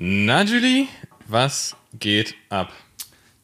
[0.00, 0.86] Na, Julie,
[1.26, 2.68] was geht ab?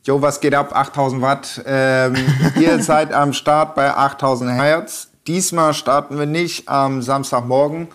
[0.04, 0.72] Jo, was geht ab?
[0.72, 1.60] 8000 Watt.
[1.66, 2.14] Ähm,
[2.60, 5.10] ihr seid am Start bei 8000 Hertz.
[5.26, 7.88] Diesmal starten wir nicht am Samstagmorgen,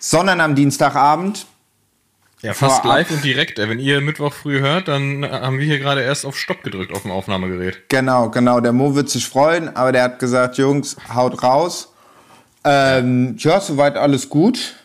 [0.00, 1.46] sondern am Dienstagabend.
[2.42, 2.96] Ja, fast Vorab.
[2.98, 3.58] live und direkt.
[3.58, 7.02] Wenn ihr Mittwoch früh hört, dann haben wir hier gerade erst auf Stopp gedrückt auf
[7.02, 7.88] dem Aufnahmegerät.
[7.90, 8.58] Genau, genau.
[8.58, 11.92] Der Mo wird sich freuen, aber der hat gesagt, Jungs, haut raus.
[12.64, 14.79] Ähm, ja, soweit alles gut.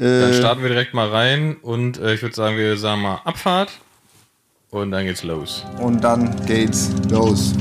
[0.00, 3.20] Dann äh, starten wir direkt mal rein und äh, ich würde sagen, wir sagen mal
[3.26, 3.70] Abfahrt
[4.70, 5.62] und dann geht's los.
[5.78, 7.52] Und dann geht's los.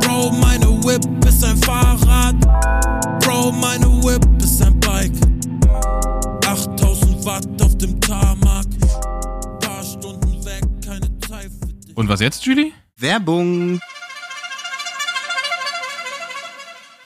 [0.00, 2.38] Bro, meine Whip ist ein Fahrrad.
[3.24, 5.14] Bro, meine Whip ist ein Bike.
[6.46, 8.66] 8000 Watt auf dem Tarmac.
[9.60, 11.96] Paar Stunden weg, keine Zeit für dich.
[11.96, 12.72] Und was jetzt, Julie?
[12.98, 13.80] Werbung.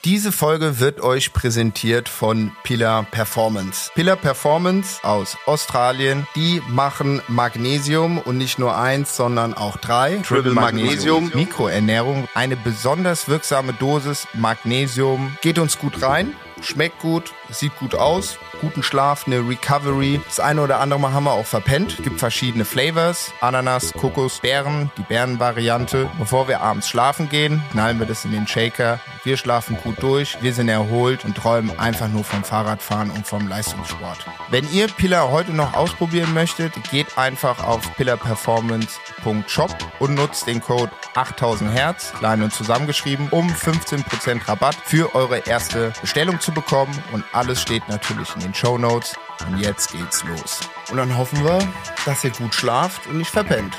[0.07, 3.91] Diese Folge wird euch präsentiert von Pillar Performance.
[3.95, 10.17] Pillar Performance aus Australien, die machen Magnesium und nicht nur eins, sondern auch drei.
[10.27, 15.37] Triple Magnesium, Mikroernährung, eine besonders wirksame Dosis Magnesium.
[15.43, 16.33] Geht uns gut rein,
[16.63, 20.21] schmeckt gut, sieht gut aus guten Schlaf, eine Recovery.
[20.27, 21.99] Das eine oder andere Mal haben wir auch verpennt.
[21.99, 23.33] Es gibt verschiedene Flavors.
[23.41, 26.09] Ananas, Kokos, Beeren, die Beerenvariante.
[26.19, 29.01] Bevor wir abends schlafen gehen, knallen wir das in den Shaker.
[29.25, 33.49] Wir schlafen gut durch, wir sind erholt und träumen einfach nur vom Fahrradfahren und vom
[33.49, 34.25] Leistungssport.
[34.49, 40.91] Wenn ihr Pillar heute noch ausprobieren möchtet, geht einfach auf pillarperformance.shop und nutzt den Code
[41.15, 46.97] 8000 Hertz, klein und zusammengeschrieben, um 15% Rabatt für eure erste Bestellung zu bekommen.
[47.13, 49.17] Und alles steht natürlich in den Show Notes.
[49.49, 50.61] Und jetzt geht's los.
[50.91, 51.59] Und dann hoffen wir,
[52.05, 53.75] dass ihr gut schlaft und nicht verpennt.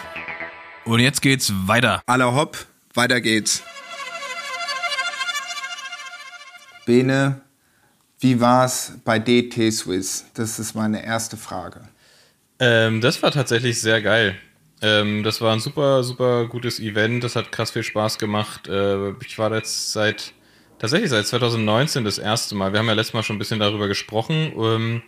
[0.84, 2.02] Und jetzt geht's weiter.
[2.08, 3.62] Aller hopp, weiter geht's.
[6.88, 7.42] Bene,
[8.20, 10.26] wie war's bei DT Swiss?
[10.34, 11.82] Das ist meine erste Frage.
[12.58, 14.36] Ähm, das war tatsächlich sehr geil.
[14.82, 17.24] Ähm, das war ein super, super gutes Event.
[17.24, 18.68] Das hat krass viel Spaß gemacht.
[18.68, 20.34] Äh, ich war jetzt seit
[20.82, 22.74] Tatsächlich seit 2019 das erste Mal.
[22.74, 24.52] Wir haben ja letztes Mal schon ein bisschen darüber gesprochen.
[24.58, 25.04] Ähm,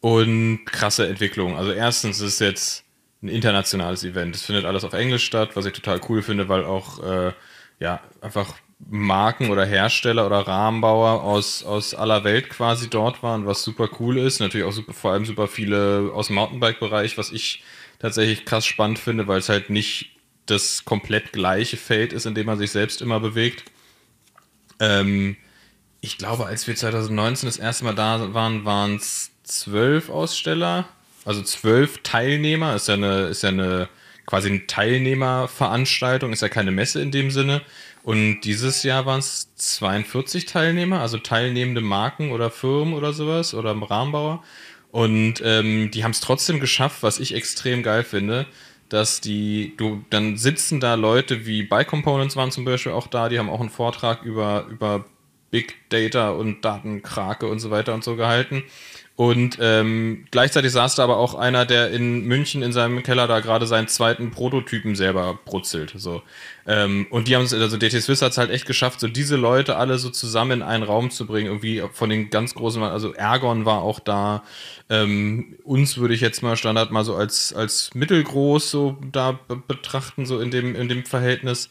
[0.00, 1.56] und krasse Entwicklung.
[1.56, 2.84] Also erstens ist es jetzt
[3.22, 4.36] ein internationales Event.
[4.36, 7.32] Es findet alles auf Englisch statt, was ich total cool finde, weil auch äh,
[7.80, 8.52] ja einfach
[8.86, 14.18] Marken oder Hersteller oder Rahmenbauer aus, aus aller Welt quasi dort waren, was super cool
[14.18, 14.40] ist.
[14.40, 17.64] Natürlich auch super, vor allem super viele aus dem Mountainbike-Bereich, was ich
[17.98, 20.10] tatsächlich krass spannend finde, weil es halt nicht
[20.44, 23.64] das komplett gleiche Feld ist, in dem man sich selbst immer bewegt.
[24.80, 25.36] Ähm,
[26.00, 30.88] ich glaube, als wir 2019 das erste Mal da waren, waren es zwölf Aussteller,
[31.24, 32.76] also zwölf Teilnehmer.
[32.76, 33.88] Ist ja eine, ist ja eine
[34.26, 37.62] quasi eine Teilnehmerveranstaltung, ist ja keine Messe in dem Sinne.
[38.02, 43.74] Und dieses Jahr waren es 42 Teilnehmer, also teilnehmende Marken oder Firmen oder sowas oder
[43.74, 44.44] Rahmenbauer.
[44.90, 48.46] Und ähm, die haben es trotzdem geschafft, was ich extrem geil finde,
[48.88, 53.28] dass die, du, dann sitzen da Leute wie Bike Components waren zum Beispiel auch da,
[53.28, 55.04] die haben auch einen Vortrag über, über
[55.50, 58.64] Big Data und Datenkrake und so weiter und so gehalten.
[59.18, 63.40] Und ähm, gleichzeitig saß da aber auch einer, der in München in seinem Keller da
[63.40, 65.92] gerade seinen zweiten Prototypen selber brutzelt.
[65.96, 66.22] So.
[66.68, 69.34] Ähm, und die haben es, also DT Swiss hat es halt echt geschafft, so diese
[69.34, 71.48] Leute alle so zusammen in einen Raum zu bringen.
[71.48, 74.44] Irgendwie von den ganz großen, also Ergon war auch da.
[74.88, 80.26] Ähm, uns würde ich jetzt mal Standard mal so als, als mittelgroß so da betrachten,
[80.26, 81.70] so in dem, in dem Verhältnis.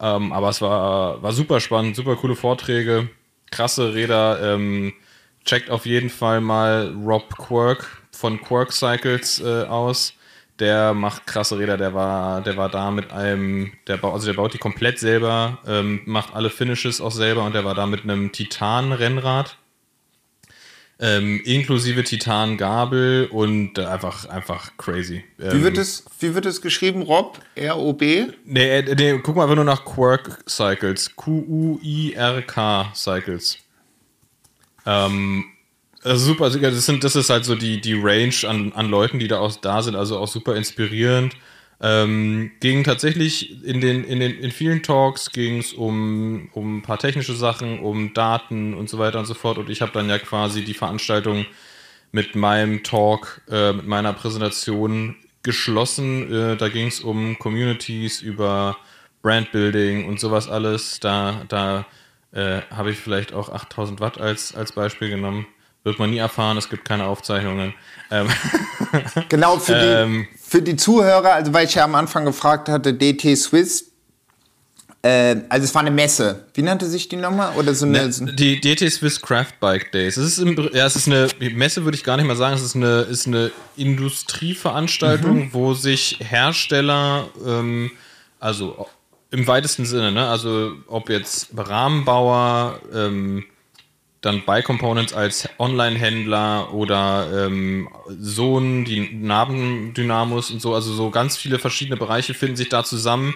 [0.00, 3.08] Ähm, aber es war, war super spannend, super coole Vorträge,
[3.52, 4.54] krasse Räder.
[4.54, 4.94] Ähm,
[5.48, 10.12] checkt auf jeden Fall mal Rob Quirk von Quirk Cycles äh, aus.
[10.58, 14.34] Der macht krasse Räder, der war, der war da mit einem, der baut, also der
[14.34, 18.02] baut die komplett selber, ähm, macht alle Finishes auch selber und der war da mit
[18.02, 19.56] einem Titan-Rennrad.
[21.00, 25.24] Ähm, inklusive Titan-Gabel und äh, einfach, einfach crazy.
[25.40, 27.38] Ähm, wie, wird es, wie wird es geschrieben, Rob?
[27.54, 28.26] R-O-B?
[28.44, 31.14] Nee, äh, nee, guck mal einfach nur nach Quirk Cycles.
[31.14, 33.58] Q-U-I-R-K Cycles.
[34.88, 35.44] Ähm,
[36.02, 39.18] also super, also das, sind, das ist halt so die, die Range an, an Leuten,
[39.18, 41.36] die da auch da sind, also auch super inspirierend.
[41.80, 46.82] Ähm, ging tatsächlich in den, in den, in vielen Talks ging es um, um ein
[46.82, 49.58] paar technische Sachen, um Daten und so weiter und so fort.
[49.58, 51.46] Und ich habe dann ja quasi die Veranstaltung
[52.10, 56.32] mit meinem Talk, äh, mit meiner Präsentation geschlossen.
[56.32, 58.76] Äh, da ging es um Communities, über
[59.22, 60.98] Brandbuilding und sowas alles.
[61.00, 61.86] Da, da
[62.32, 65.46] äh, habe ich vielleicht auch 8000 Watt als, als Beispiel genommen.
[65.84, 67.72] Wird man nie erfahren, es gibt keine Aufzeichnungen.
[68.10, 68.28] Ähm
[69.28, 72.92] genau, für die, ähm, für die Zuhörer, also weil ich ja am Anfang gefragt hatte,
[72.92, 73.88] DT Swiss,
[75.00, 76.46] Äh, also es war eine Messe.
[76.54, 77.56] Wie nannte sich die nochmal?
[77.56, 78.08] Oder so eine.
[78.08, 80.16] Ne, die DT Swiss Craft Bike Days.
[80.16, 82.56] Es ist, im, ja, es ist eine Messe, würde ich gar nicht mal sagen.
[82.56, 85.52] Es ist eine, ist eine Industrieveranstaltung, mhm.
[85.52, 87.92] wo sich Hersteller, ähm,
[88.40, 88.88] also
[89.30, 90.28] im weitesten Sinne, ne?
[90.28, 93.44] also ob jetzt Rahmenbauer, ähm,
[94.20, 97.88] dann Bike Components als Online-Händler oder ähm,
[98.18, 103.34] Sohn, die Nabendynamos und so, also so ganz viele verschiedene Bereiche finden sich da zusammen,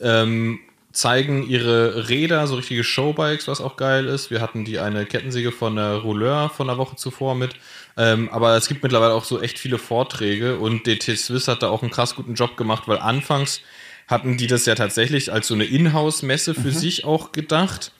[0.00, 0.58] ähm,
[0.92, 4.30] zeigen ihre Räder, so richtige Showbikes, was auch geil ist.
[4.30, 7.54] Wir hatten die eine Kettensäge von der Rouleur von der Woche zuvor mit.
[7.96, 11.68] Ähm, aber es gibt mittlerweile auch so echt viele Vorträge und DT Swiss hat da
[11.68, 13.60] auch einen krass guten Job gemacht, weil anfangs
[14.08, 16.72] hatten die das ja tatsächlich als so eine Inhouse-Messe für mhm.
[16.72, 17.92] sich auch gedacht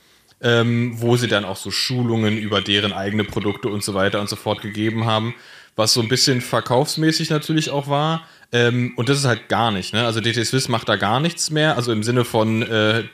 [0.43, 4.29] ähm, wo sie dann auch so Schulungen über deren eigene Produkte und so weiter und
[4.29, 5.35] so fort gegeben haben,
[5.77, 8.27] was so ein bisschen verkaufsmäßig natürlich auch war.
[8.51, 9.95] Ähm, und das ist halt gar nicht.
[9.95, 10.05] Ne?
[10.05, 13.05] Also DT Swiss macht da gar nichts mehr, also im Sinne von äh,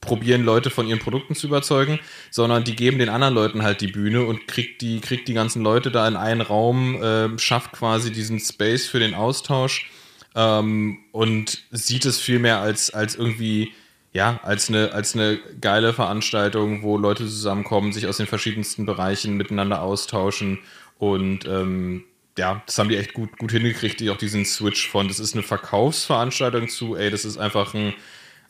[0.00, 2.00] probieren Leute von ihren Produkten zu überzeugen,
[2.30, 5.62] sondern die geben den anderen Leuten halt die Bühne und kriegt die, kriegt die ganzen
[5.62, 9.90] Leute da in einen Raum, äh, schafft quasi diesen Space für den Austausch
[10.34, 13.72] ähm, und sieht es vielmehr als, als irgendwie
[14.14, 19.36] ja, als eine, als eine geile Veranstaltung, wo Leute zusammenkommen, sich aus den verschiedensten Bereichen
[19.36, 20.60] miteinander austauschen
[20.98, 22.04] und ähm,
[22.38, 25.34] ja, das haben die echt gut, gut hingekriegt, die auch diesen Switch von, das ist
[25.34, 27.92] eine Verkaufsveranstaltung zu, ey, das ist einfach ein,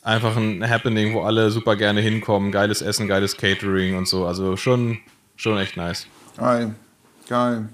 [0.03, 4.57] einfach ein Happening, wo alle super gerne hinkommen, geiles Essen, geiles Catering und so, also
[4.57, 4.99] schon,
[5.37, 6.07] schon echt nice.
[6.37, 6.75] Geil,
[7.27, 7.69] geil.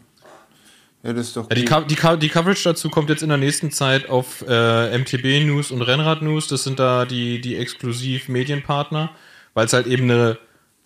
[1.02, 1.48] Ja, das ist doch.
[1.48, 5.70] Die, die, die, Coverage dazu kommt jetzt in der nächsten Zeit auf äh, MTB News
[5.70, 6.48] und Rennrad News.
[6.48, 9.10] Das sind da die, die exklusiv Medienpartner,
[9.54, 10.38] weil es halt eben eine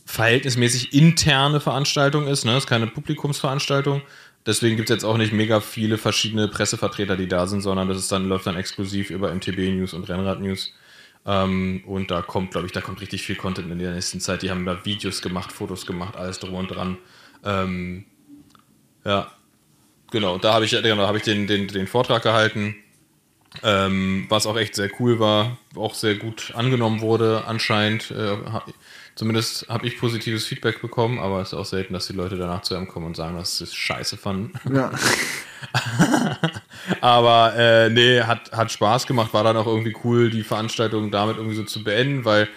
[0.04, 2.44] verhältnismäßig interne Veranstaltung ist.
[2.44, 2.52] Ne?
[2.52, 4.02] Das ist keine Publikumsveranstaltung.
[4.46, 7.98] Deswegen gibt es jetzt auch nicht mega viele verschiedene Pressevertreter, die da sind, sondern das
[7.98, 10.72] ist dann, läuft dann exklusiv über MTB News und Rennrad News.
[11.26, 14.42] Ähm, und da kommt, glaube ich, da kommt richtig viel Content in der nächsten Zeit.
[14.42, 16.98] Die haben da Videos gemacht, Fotos gemacht, alles drum und dran.
[17.42, 18.04] Ähm,
[19.04, 19.32] ja,
[20.14, 22.76] Genau, da habe ich, genau, hab ich den, den, den Vortrag gehalten,
[23.64, 28.12] ähm, was auch echt sehr cool war, auch sehr gut angenommen wurde anscheinend.
[28.12, 28.36] Äh,
[29.16, 32.62] zumindest habe ich positives Feedback bekommen, aber es ist auch selten, dass die Leute danach
[32.62, 34.52] zu einem kommen und sagen, dass sie es scheiße fanden.
[34.72, 34.92] Ja.
[37.00, 41.38] aber äh, nee, hat, hat Spaß gemacht, war dann auch irgendwie cool, die Veranstaltung damit
[41.38, 42.48] irgendwie so zu beenden, weil,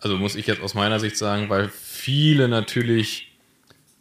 [0.00, 3.25] also muss ich jetzt aus meiner Sicht sagen, weil viele natürlich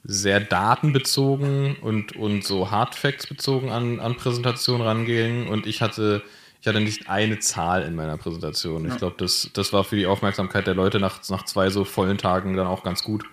[0.08, 6.22] sehr datenbezogen und, und so Hardfacts bezogen an, an Präsentationen rangehen und ich hatte,
[6.62, 8.86] ich hatte nicht eine Zahl in meiner Präsentation.
[8.86, 8.92] Ja.
[8.92, 12.20] Ich glaube, das, das war für die Aufmerksamkeit der Leute nach, nach zwei so vollen
[12.20, 13.26] Tagen dann auch ganz gut.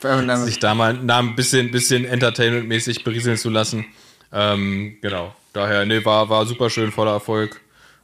[0.46, 3.84] Sich da mal da ein bisschen, bisschen entertainmentmäßig berieseln zu lassen.
[4.32, 5.34] Ähm, genau.
[5.52, 7.60] Daher, nee, war, war super schön, voller Erfolg.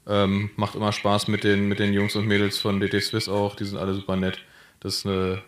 [0.06, 3.56] Ähm, macht immer Spaß mit den, mit den Jungs und Mädels von DT Swiss auch.
[3.56, 4.38] Die sind alle super nett.
[4.80, 5.42] Das ist eine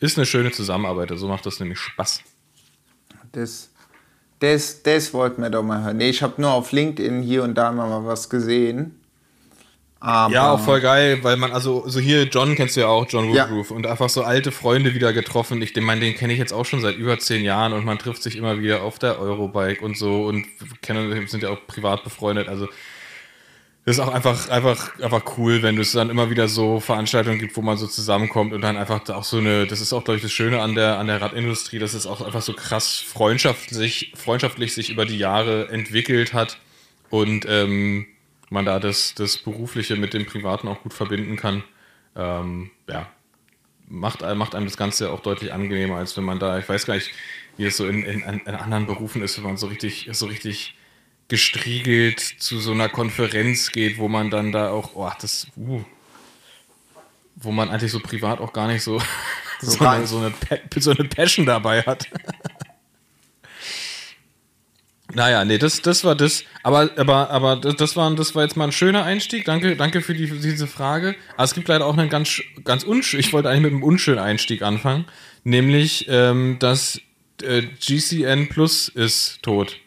[0.00, 2.22] ist eine schöne Zusammenarbeit, so also macht das nämlich Spaß.
[3.32, 3.70] Das,
[4.38, 5.96] das, das wollten wir doch mal hören.
[5.96, 9.00] Nee, ich habe nur auf LinkedIn hier und da mal was gesehen.
[9.98, 13.06] Aber ja, auch voll geil, weil man, also so hier, John kennst du ja auch,
[13.08, 13.76] John Woodruff, ja.
[13.76, 15.60] und einfach so alte Freunde wieder getroffen.
[15.62, 18.22] Ich meine, den kenne ich jetzt auch schon seit über zehn Jahren und man trifft
[18.22, 20.46] sich immer wieder auf der Eurobike und so und
[20.82, 22.48] kennen, sind ja auch privat befreundet.
[22.48, 22.68] Also
[23.86, 27.56] das ist auch einfach, einfach, einfach cool, wenn es dann immer wieder so Veranstaltungen gibt,
[27.56, 30.22] wo man so zusammenkommt und dann einfach auch so eine, das ist auch, glaube ich,
[30.22, 34.74] das Schöne an der, an der Radindustrie, dass es auch einfach so krass freundschaftlich, freundschaftlich
[34.74, 36.58] sich über die Jahre entwickelt hat
[37.10, 38.06] und ähm,
[38.50, 41.62] man da das, das Berufliche mit dem Privaten auch gut verbinden kann.
[42.16, 43.08] Ähm, ja,
[43.86, 46.94] macht, macht einem das Ganze auch deutlich angenehmer, als wenn man da, ich weiß gar
[46.94, 47.12] nicht,
[47.56, 50.74] wie es so in, in, in anderen Berufen ist, wenn man so richtig, so richtig
[51.28, 55.82] gestriegelt zu so einer Konferenz geht, wo man dann da auch, oh, das, uh,
[57.36, 59.00] wo man eigentlich so privat auch gar nicht so,
[59.60, 60.32] so, so, eine, so, eine,
[60.76, 62.08] so eine Passion dabei hat.
[65.14, 66.44] Naja, nee, das, das war das.
[66.62, 69.44] Aber, aber, aber das, war, das war jetzt mal ein schöner Einstieg.
[69.44, 71.14] Danke, danke für, die, für diese Frage.
[71.34, 73.20] Aber es gibt leider auch einen ganz, ganz unschön.
[73.20, 75.06] Ich wollte eigentlich mit einem unschönen Einstieg anfangen.
[75.44, 77.00] Nämlich, ähm, dass
[77.42, 79.78] äh, GCN Plus ist tot.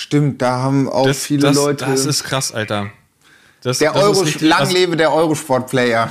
[0.00, 1.84] Stimmt, da haben auch das, viele das, Leute.
[1.84, 2.90] Das ist krass, Alter.
[3.60, 6.10] Das, der das Euro, richtig, lang lebe der Eurosport-Player.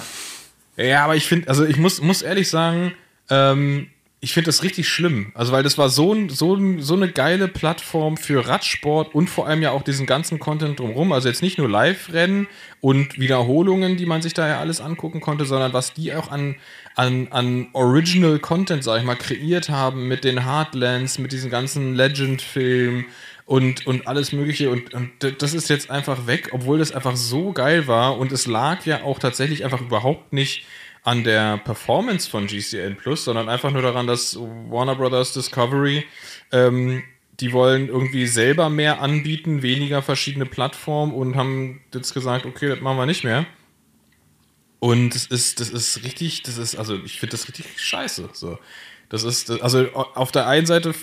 [0.77, 2.93] Ja, aber ich finde, also ich muss, muss ehrlich sagen,
[3.31, 3.88] ähm,
[4.19, 5.31] ich finde das richtig schlimm.
[5.34, 9.63] Also, weil das war so, so, so eine geile Plattform für Radsport und vor allem
[9.63, 11.12] ja auch diesen ganzen Content drumherum.
[11.12, 12.48] Also jetzt nicht nur Live-Rennen
[12.81, 16.58] und Wiederholungen, die man sich da ja alles angucken konnte, sondern was die auch an,
[16.96, 21.96] an, an Original Content, sag ich mal, kreiert haben mit den Hardlands, mit diesen ganzen
[21.96, 23.05] Legend-Filmen
[23.50, 24.70] und, und alles Mögliche.
[24.70, 28.20] Und, und das ist jetzt einfach weg, obwohl das einfach so geil war.
[28.20, 30.68] Und es lag ja auch tatsächlich einfach überhaupt nicht
[31.03, 36.06] an der Performance von GCN Plus, sondern einfach nur daran, dass Warner Brothers Discovery,
[36.51, 37.01] ähm,
[37.39, 42.82] die wollen irgendwie selber mehr anbieten, weniger verschiedene Plattformen und haben jetzt gesagt, okay, das
[42.82, 43.48] machen wir nicht mehr.
[44.79, 48.29] Und das ist, das ist richtig, das ist, also ich finde das richtig scheiße.
[48.33, 48.57] So.
[49.09, 50.93] Das ist, also auf der einen Seite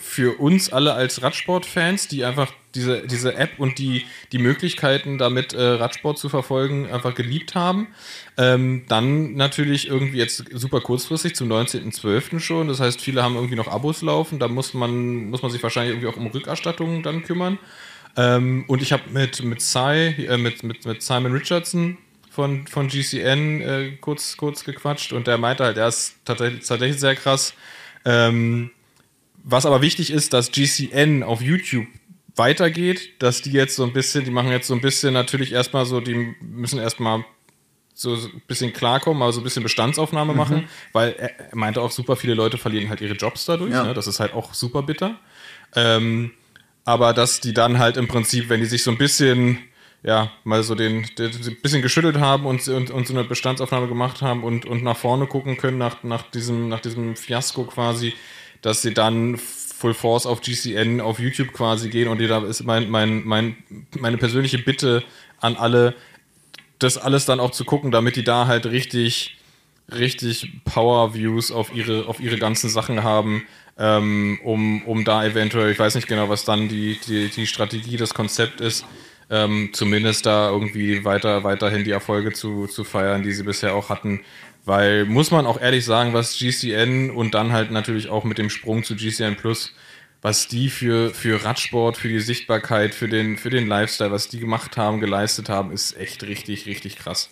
[0.00, 5.54] für uns alle als Radsportfans, die einfach diese, diese App und die, die Möglichkeiten, damit
[5.54, 7.88] äh, Radsport zu verfolgen, einfach geliebt haben.
[8.36, 12.40] Ähm, dann natürlich irgendwie jetzt super kurzfristig zum 19.12.
[12.40, 12.68] schon.
[12.68, 14.38] Das heißt, viele haben irgendwie noch Abos laufen.
[14.38, 17.58] Da muss man, muss man sich wahrscheinlich irgendwie auch um Rückerstattungen dann kümmern.
[18.18, 21.96] Ähm, und ich habe mit, mit, Cy, äh, mit, mit, mit Simon Richardson
[22.36, 27.00] von, von GCN äh, kurz, kurz gequatscht und der meinte halt, er ist tatsächlich, tatsächlich
[27.00, 27.54] sehr krass.
[28.04, 28.70] Ähm,
[29.42, 31.86] was aber wichtig ist, dass GCN auf YouTube
[32.34, 35.86] weitergeht, dass die jetzt so ein bisschen, die machen jetzt so ein bisschen natürlich erstmal
[35.86, 37.24] so, die müssen erstmal
[37.94, 40.38] so ein bisschen klarkommen, also ein bisschen Bestandsaufnahme mhm.
[40.38, 43.72] machen, weil er meinte auch, super viele Leute verlieren halt ihre Jobs dadurch.
[43.72, 43.84] Ja.
[43.84, 43.94] Ne?
[43.94, 45.18] Das ist halt auch super bitter.
[45.74, 46.32] Ähm,
[46.84, 49.58] aber dass die dann halt im Prinzip, wenn die sich so ein bisschen
[50.06, 53.88] ja, mal so den, den, den bisschen geschüttelt haben und, und, und, so eine Bestandsaufnahme
[53.88, 58.14] gemacht haben und, und nach vorne gucken können nach, nach, diesem, nach diesem Fiasko quasi,
[58.62, 62.88] dass sie dann Full Force auf GCN, auf YouTube quasi gehen und da ist mein,
[62.88, 63.56] mein, mein,
[63.98, 65.02] meine persönliche Bitte
[65.40, 65.96] an alle,
[66.78, 69.38] das alles dann auch zu gucken, damit die da halt richtig,
[69.92, 73.42] richtig Power-Views auf ihre, auf ihre ganzen Sachen haben,
[73.76, 77.96] ähm, um, um da eventuell, ich weiß nicht genau, was dann die, die, die Strategie,
[77.96, 78.86] das Konzept ist,
[79.30, 83.88] ähm, zumindest da irgendwie weiter, weiterhin die Erfolge zu, zu feiern, die sie bisher auch
[83.88, 84.20] hatten.
[84.64, 88.50] Weil, muss man auch ehrlich sagen, was GCN und dann halt natürlich auch mit dem
[88.50, 89.72] Sprung zu GCN Plus,
[90.22, 94.40] was die für, für Radsport, für die Sichtbarkeit, für den, für den Lifestyle, was die
[94.40, 97.30] gemacht haben, geleistet haben, ist echt richtig, richtig krass.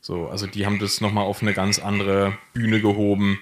[0.00, 3.38] So, also die haben das nochmal auf eine ganz andere Bühne gehoben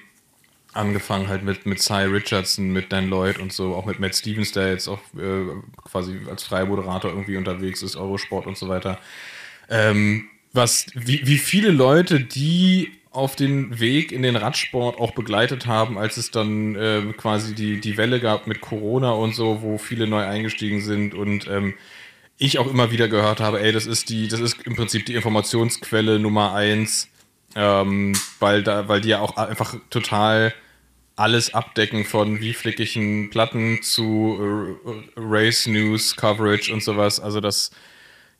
[0.73, 4.52] angefangen halt mit, mit Cy Richardson, mit Dan Lloyd und so, auch mit Matt Stevens,
[4.52, 5.47] der jetzt auch äh,
[5.85, 8.99] quasi als freier Moderator irgendwie unterwegs ist, Eurosport und so weiter.
[9.69, 15.67] Ähm, was, wie, wie viele Leute, die auf den Weg in den Radsport auch begleitet
[15.67, 19.76] haben, als es dann äh, quasi die, die Welle gab mit Corona und so, wo
[19.76, 21.75] viele neu eingestiegen sind und ähm,
[22.38, 25.14] ich auch immer wieder gehört habe, ey, das ist die, das ist im Prinzip die
[25.14, 27.09] Informationsquelle Nummer eins,
[27.55, 30.55] ähm, weil da, weil die ja auch einfach total
[31.16, 32.54] alles abdecken von wie
[32.97, 37.21] einen Platten zu äh, Race News, Coverage und sowas.
[37.21, 37.71] Also das,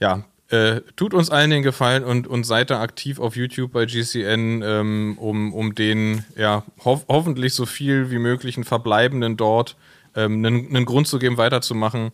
[0.00, 3.87] ja, äh, tut uns allen den Gefallen und, und seid da aktiv auf YouTube bei
[3.87, 9.76] GCN, ähm, um, um den, ja, ho hoffentlich so viel wie möglich Verbleibenden dort
[10.14, 12.12] ähm, einen, einen Grund zu geben, weiterzumachen,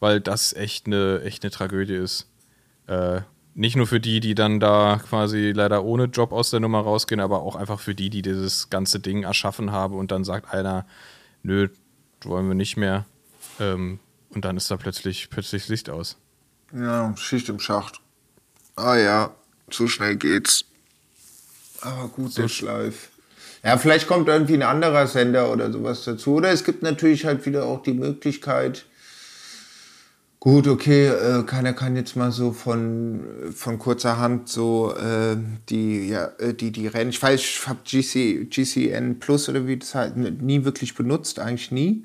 [0.00, 2.28] weil das echt eine, echt eine Tragödie ist.
[2.86, 3.22] Äh,
[3.58, 7.20] nicht nur für die, die dann da quasi leider ohne Job aus der Nummer rausgehen,
[7.20, 10.86] aber auch einfach für die, die dieses ganze Ding erschaffen haben und dann sagt einer,
[11.42, 11.68] nö,
[12.22, 13.04] wollen wir nicht mehr.
[13.58, 13.98] Ähm,
[14.30, 16.16] und dann ist da plötzlich, plötzlich Licht aus.
[16.72, 18.00] Ja, Schicht im Schacht.
[18.76, 19.34] Ah ja,
[19.68, 20.64] so schnell geht's.
[21.80, 23.08] Aber gut, so der Schleif.
[23.64, 26.34] Ja, vielleicht kommt irgendwie ein anderer Sender oder sowas dazu.
[26.34, 28.86] Oder es gibt natürlich halt wieder auch die Möglichkeit,
[30.40, 35.36] Gut, okay, äh, keiner kann jetzt mal so von, von kurzer Hand so äh,
[35.68, 37.10] die, ja, äh, die, die Rennen.
[37.10, 41.72] Ich weiß, ich habe GC, GCN Plus oder wie das halt nie wirklich benutzt, eigentlich
[41.72, 42.04] nie.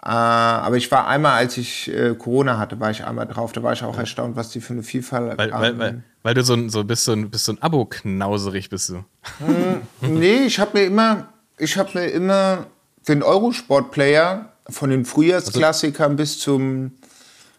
[0.00, 3.50] Äh, aber ich war einmal, als ich äh, Corona hatte, war ich einmal drauf.
[3.50, 4.00] Da war ich auch ja.
[4.00, 5.60] erstaunt, was die für eine Vielfalt weil, haben.
[5.60, 8.90] Weil, weil, weil, du so, ein, so bist, so ein, bist so ein Abo-knauserig bist
[8.90, 9.04] du.
[9.38, 9.80] Hm,
[10.20, 12.66] nee, ich habe mir immer, ich habe mir immer
[13.08, 16.92] den Eurosport-Player von den Frühjahrsklassikern also, bis zum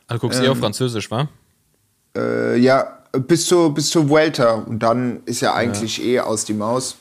[0.09, 1.29] also guckst du ähm, eh auf Französisch, wa?
[2.17, 4.53] Äh, ja, bis zur, bis zur Vuelta.
[4.55, 6.03] Und dann ist ja eigentlich ja.
[6.03, 6.97] eh aus die Maus.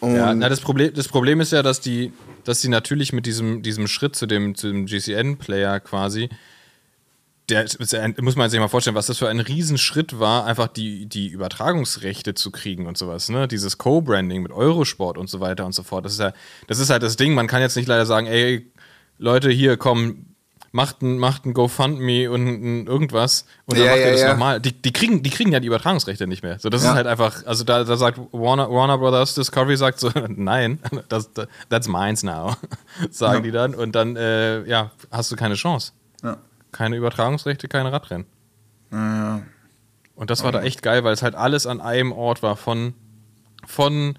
[0.00, 2.12] Und ja, na, das Problem, das Problem ist ja, dass die,
[2.44, 6.30] dass die natürlich mit diesem, diesem Schritt zu dem, zu dem GCN-Player quasi,
[7.48, 7.66] der,
[8.20, 12.34] muss man sich mal vorstellen, was das für ein Riesenschritt war, einfach die, die Übertragungsrechte
[12.34, 13.46] zu kriegen und sowas, ne?
[13.46, 16.04] Dieses Co-Branding mit Eurosport und so weiter und so fort.
[16.04, 16.32] Das ist ja,
[16.66, 18.70] das ist halt das Ding, man kann jetzt nicht leider sagen, ey,
[19.18, 20.29] Leute, hier kommen,
[20.72, 24.20] macht ein, macht ein GoFundMe und ein irgendwas und dann ja, macht ihr ja, das
[24.20, 24.32] ja.
[24.32, 24.60] nochmal.
[24.60, 26.58] Die, die, kriegen, die kriegen ja die Übertragungsrechte nicht mehr.
[26.58, 30.10] So, das ist halt einfach, also da, da sagt Warner, Warner Brothers Discovery sagt so,
[30.28, 31.30] nein, das,
[31.68, 32.54] that's mines now,
[33.10, 33.74] sagen die dann.
[33.74, 35.92] Und dann, äh, ja, hast du keine Chance.
[36.72, 38.26] Keine Übertragungsrechte, keine Radrennen.
[40.20, 42.94] Und das war da echt geil, weil es halt alles an einem Ort war, von,
[43.66, 44.16] von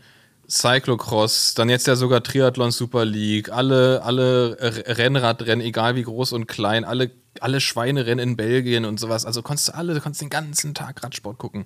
[0.52, 6.48] Cyclocross, dann jetzt ja sogar Triathlon Super League, alle, alle Rennradrennen, egal wie groß und
[6.48, 9.26] klein, alle, alle Schweinerennen in Belgien und sowas.
[9.26, 11.66] Also konntest du alle, du konntest den ganzen Tag Radsport gucken.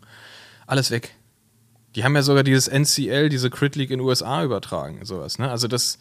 [0.67, 1.15] Alles weg.
[1.95, 5.49] Die haben ja sogar dieses NCL, diese Crit League in den USA übertragen, sowas, ne?
[5.49, 5.97] Also das,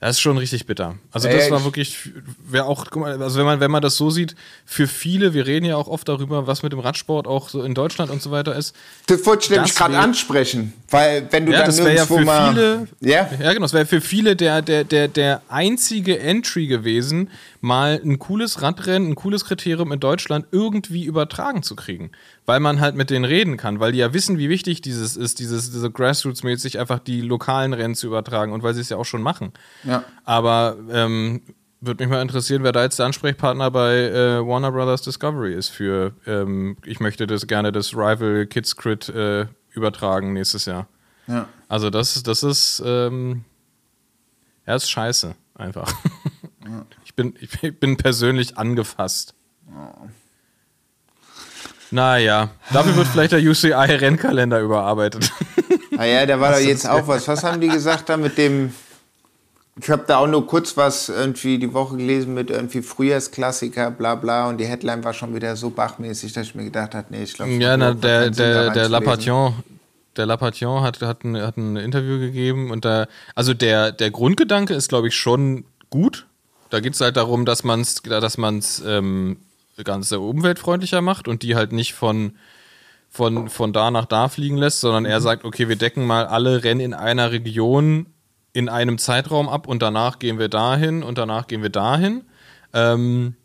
[0.00, 0.96] das ist schon richtig bitter.
[1.12, 2.10] Also das Ey, war wirklich,
[2.42, 5.76] wäre auch, also wenn man, wenn man das so sieht, für viele, wir reden ja
[5.76, 8.74] auch oft darüber, was mit dem Radsport auch so in Deutschland und so weiter ist.
[9.06, 12.24] Das wollte ich nämlich gerade ansprechen, weil wenn du ja, dann das nirgendwo ja für
[12.24, 13.28] mal, viele, ja?
[13.42, 17.30] ja genau, das wäre für viele der, der, der, der einzige Entry gewesen,
[17.60, 22.10] mal ein cooles Radrennen, ein cooles Kriterium in Deutschland irgendwie übertragen zu kriegen
[22.46, 25.38] weil man halt mit denen reden kann, weil die ja wissen, wie wichtig dieses ist,
[25.38, 29.04] dieses, diese Grassroots-mäßig einfach die lokalen Rennen zu übertragen und weil sie es ja auch
[29.04, 29.52] schon machen.
[29.84, 30.04] Ja.
[30.24, 31.42] Aber ähm,
[31.80, 35.68] würde mich mal interessieren, wer da jetzt der Ansprechpartner bei äh, Warner Brothers Discovery ist
[35.68, 40.88] für, ähm, ich möchte das gerne das Rival Kids Crit äh, übertragen nächstes Jahr.
[41.26, 41.48] Ja.
[41.68, 43.44] Also das, das ist, ähm,
[44.66, 45.92] ja, ist scheiße, einfach.
[46.64, 46.86] Ja.
[47.04, 49.34] Ich, bin, ich bin persönlich angefasst.
[49.68, 50.08] Oh.
[51.90, 55.30] Naja, dafür wird vielleicht der UCI-Rennkalender überarbeitet.
[55.98, 57.26] Ah ja, da war doch jetzt auch was.
[57.28, 58.72] Was haben die gesagt da mit dem.
[59.82, 64.14] Ich habe da auch nur kurz was irgendwie die Woche gelesen mit irgendwie Frühjahrsklassiker, bla
[64.14, 64.48] bla.
[64.48, 67.34] Und die Headline war schon wieder so bachmäßig, dass ich mir gedacht habe, nee, ich
[67.34, 69.54] glaube Ja, na, der, der, der Lapation,
[70.16, 74.74] der Lapation hat, hat, ein, hat ein Interview gegeben und da, also der, der Grundgedanke
[74.74, 76.26] ist, glaube ich, schon gut.
[76.68, 79.38] Da geht es halt darum, dass man es dass man's, ähm,
[79.84, 82.36] Ganze umweltfreundlicher macht und die halt nicht von,
[83.08, 85.22] von, von da nach da fliegen lässt, sondern er mhm.
[85.22, 88.06] sagt, okay, wir decken mal alle Rennen in einer Region
[88.52, 92.24] in einem Zeitraum ab und danach gehen wir dahin und danach gehen wir dahin.
[92.72, 93.36] Ähm,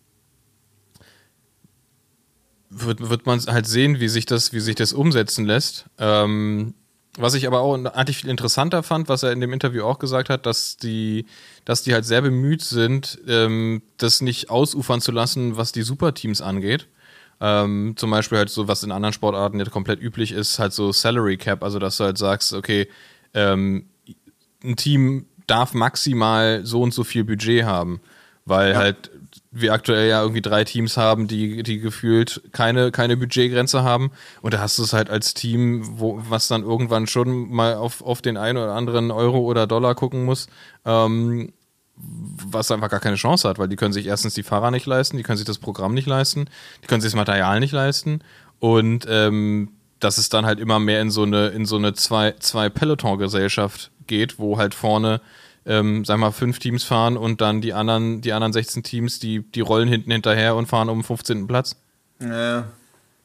[2.70, 5.86] wird, wird man halt sehen, wie sich das, wie sich das umsetzen lässt.
[5.98, 6.74] Ähm,
[7.17, 10.29] was ich aber auch eigentlich viel interessanter fand, was er in dem Interview auch gesagt
[10.29, 11.25] hat, dass die,
[11.63, 16.41] dass die halt sehr bemüht sind, ähm, das nicht ausufern zu lassen, was die Superteams
[16.41, 16.88] angeht.
[17.41, 20.91] Ähm, zum Beispiel halt so, was in anderen Sportarten jetzt komplett üblich ist, halt so
[20.91, 22.88] Salary Cap, also dass du halt sagst, okay,
[23.34, 23.86] ähm,
[24.63, 28.01] ein Team darf maximal so und so viel Budget haben,
[28.45, 28.77] weil ja.
[28.77, 29.12] halt
[29.57, 34.12] wir aktuell ja irgendwie drei Teams haben, die, die gefühlt keine, keine Budgetgrenze haben.
[34.41, 38.01] Und da hast du es halt als Team, wo, was dann irgendwann schon mal auf,
[38.01, 40.48] auf den einen oder anderen Euro oder Dollar gucken muss,
[40.83, 41.53] ähm,
[41.96, 45.15] was einfach gar keine Chance hat, weil die können sich erstens die Fahrer nicht leisten,
[45.15, 46.50] die können sich das Programm nicht leisten,
[46.83, 48.20] die können sich das Material nicht leisten.
[48.59, 52.33] Und ähm, dass es dann halt immer mehr in so eine, in so eine zwei,
[52.39, 52.70] zwei
[54.07, 55.22] geht, wo halt vorne
[55.66, 59.42] ähm, sag mal, fünf Teams fahren und dann die anderen, die anderen 16 Teams, die,
[59.42, 61.48] die rollen hinten hinterher und fahren um den 15.
[61.48, 61.75] Platz.
[62.20, 62.66] Ja,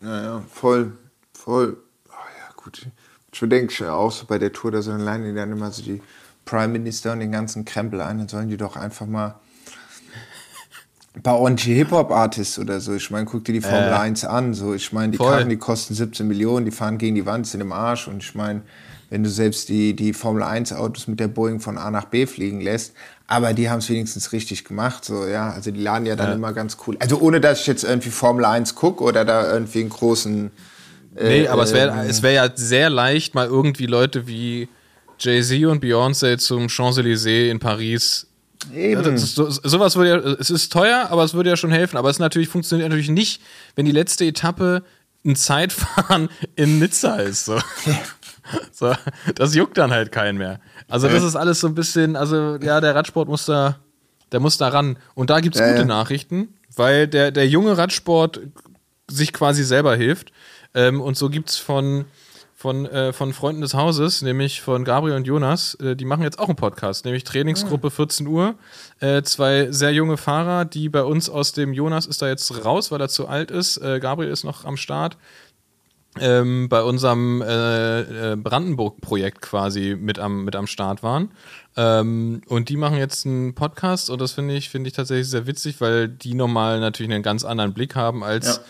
[0.00, 0.92] ja, ja, voll,
[1.34, 1.76] voll.
[2.08, 2.86] Oh, ja, gut.
[3.32, 6.00] Ich denke auch so bei der Tour, da so alleine die dann immer so die
[6.44, 9.36] Prime Minister und den ganzen Krempel ein, dann sollen die doch einfach mal
[11.14, 12.94] ein paar ordentliche Hip-Hop-Artists oder so.
[12.94, 14.54] Ich meine, guck dir die Formel äh, 1 an.
[14.54, 15.30] So, ich meine, die voll.
[15.30, 18.08] Karten, die kosten 17 Millionen, die fahren gegen die Wand, sind im Arsch.
[18.08, 18.62] Und ich meine,
[19.10, 22.26] wenn du selbst die, die Formel 1 Autos mit der Boeing von A nach B
[22.26, 22.94] fliegen lässt.
[23.26, 25.50] Aber die haben es wenigstens richtig gemacht, so, ja.
[25.50, 26.34] Also die laden ja dann ja.
[26.34, 26.96] immer ganz cool.
[27.00, 30.50] Also ohne, dass ich jetzt irgendwie Formel 1 gucke oder da irgendwie einen großen.
[31.16, 34.68] Äh, nee, aber es wäre ähm, es wär ja sehr leicht, mal irgendwie Leute wie
[35.18, 38.26] Jay-Z und Beyoncé zum Champs-Élysées in Paris
[38.74, 39.16] Eben.
[39.16, 41.96] So, sowas würde ja, es ist teuer, aber es würde ja schon helfen.
[41.96, 43.40] Aber es natürlich funktioniert natürlich nicht,
[43.74, 44.82] wenn die letzte Etappe
[45.24, 47.46] ein Zeitfahren in Nizza ist.
[47.46, 47.58] So.
[48.72, 48.94] So,
[49.34, 50.60] das juckt dann halt keinen mehr.
[50.88, 53.76] Also das ist alles so ein bisschen, also ja, der Radsport muss da,
[54.32, 54.96] der muss da ran.
[55.14, 55.86] Und da gibt es ja, gute ja.
[55.86, 58.40] Nachrichten, weil der, der junge Radsport
[59.08, 60.32] sich quasi selber hilft.
[60.74, 62.06] Ähm, und so gibt es von,
[62.54, 66.38] von, äh, von Freunden des Hauses, nämlich von Gabriel und Jonas, äh, die machen jetzt
[66.38, 68.30] auch einen Podcast, nämlich Trainingsgruppe 14 ah.
[68.30, 68.54] Uhr.
[69.00, 72.90] Äh, zwei sehr junge Fahrer, die bei uns aus dem Jonas ist da jetzt raus,
[72.90, 73.78] weil er zu alt ist.
[73.78, 75.16] Äh, Gabriel ist noch am Start
[76.18, 81.30] ähm, bei unserem äh, äh, Brandenburg-Projekt quasi mit am, mit am Start waren.
[81.76, 85.46] Ähm, und die machen jetzt einen Podcast und das finde ich, finde ich tatsächlich sehr
[85.46, 88.62] witzig, weil die nochmal natürlich einen ganz anderen Blick haben als ja.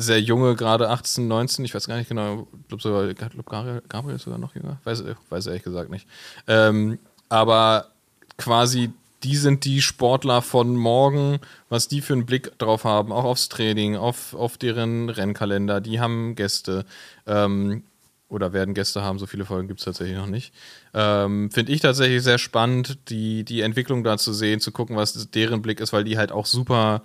[0.00, 3.82] sehr junge, gerade 18, 19, ich weiß gar nicht genau, ich glaube sogar, glaub Gabriel,
[3.88, 6.06] Gabriel ist sogar noch jünger, weiß, weiß ehrlich gesagt nicht.
[6.46, 7.88] Ähm, aber
[8.36, 13.24] quasi die sind die Sportler von morgen, was die für einen Blick drauf haben, auch
[13.24, 15.80] aufs Training, auf, auf deren Rennkalender.
[15.80, 16.84] Die haben Gäste
[17.26, 17.82] ähm,
[18.28, 20.52] oder werden Gäste haben, so viele Folgen gibt es tatsächlich noch nicht.
[20.94, 25.30] Ähm, Finde ich tatsächlich sehr spannend, die, die Entwicklung da zu sehen, zu gucken, was
[25.30, 27.02] deren Blick ist, weil die halt auch super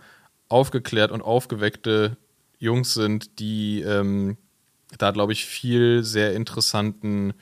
[0.49, 2.17] aufgeklärt und aufgeweckte
[2.59, 4.37] Jungs sind, die ähm,
[4.97, 7.33] da, glaube ich, viel sehr interessanten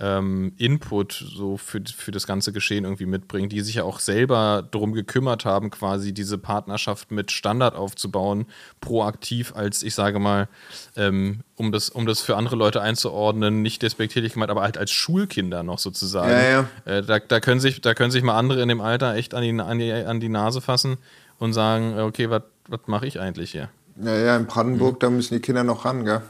[0.00, 4.66] ähm, Input so für, für das ganze Geschehen irgendwie mitbringen, die sich ja auch selber
[4.70, 8.46] darum gekümmert haben, quasi diese Partnerschaft mit Standard aufzubauen,
[8.80, 10.48] proaktiv als, ich sage mal,
[10.96, 14.90] ähm, um, das, um das für andere Leute einzuordnen, nicht despektierlich gemeint, aber halt als
[14.90, 16.30] Schulkinder noch sozusagen.
[16.30, 16.68] Ja, ja.
[16.86, 19.42] Äh, da, da, können sich, da können sich mal andere in dem Alter echt an
[19.42, 20.96] die, an die, an die Nase fassen
[21.38, 22.42] und sagen, äh, okay, was
[22.86, 23.68] mache ich eigentlich hier?
[24.02, 26.22] Ja, ja, in Brandenburg, da müssen die Kinder noch ran, gell?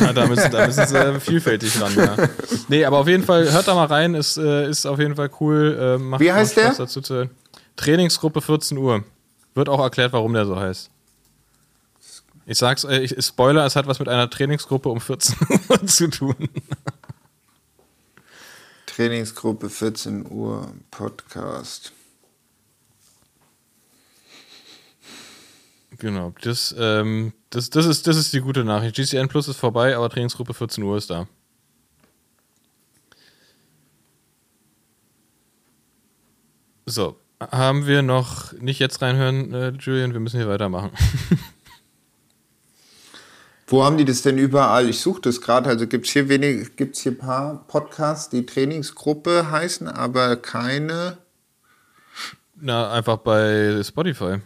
[0.00, 2.16] Ja, da müssen, da müssen sie äh, vielfältig ran, ja.
[2.68, 5.30] Nee, aber auf jeden Fall, hört da mal rein, ist, äh, ist auf jeden Fall
[5.40, 5.96] cool.
[5.96, 6.74] Äh, macht, Wie heißt der?
[6.74, 7.30] Dazu zu,
[7.76, 9.04] Trainingsgruppe 14 Uhr.
[9.54, 10.90] Wird auch erklärt, warum der so heißt.
[12.46, 15.36] Ich sag's, ich, Spoiler, es hat was mit einer Trainingsgruppe um 14
[15.68, 16.36] Uhr zu tun.
[18.86, 21.92] Trainingsgruppe 14 Uhr Podcast.
[25.98, 28.96] Genau, das, ähm, das, das, ist, das ist die gute Nachricht.
[28.96, 31.26] GCN Plus ist vorbei, aber Trainingsgruppe 14 Uhr ist da.
[36.86, 40.90] So, haben wir noch nicht jetzt reinhören, äh, Julian, wir müssen hier weitermachen.
[43.68, 44.88] Wo haben die das denn überall?
[44.88, 45.68] Ich suche das gerade.
[45.68, 50.36] Also gibt es hier wenig, gibt es hier ein paar Podcasts, die Trainingsgruppe heißen, aber
[50.36, 51.18] keine.
[52.54, 54.36] Na, einfach bei Spotify.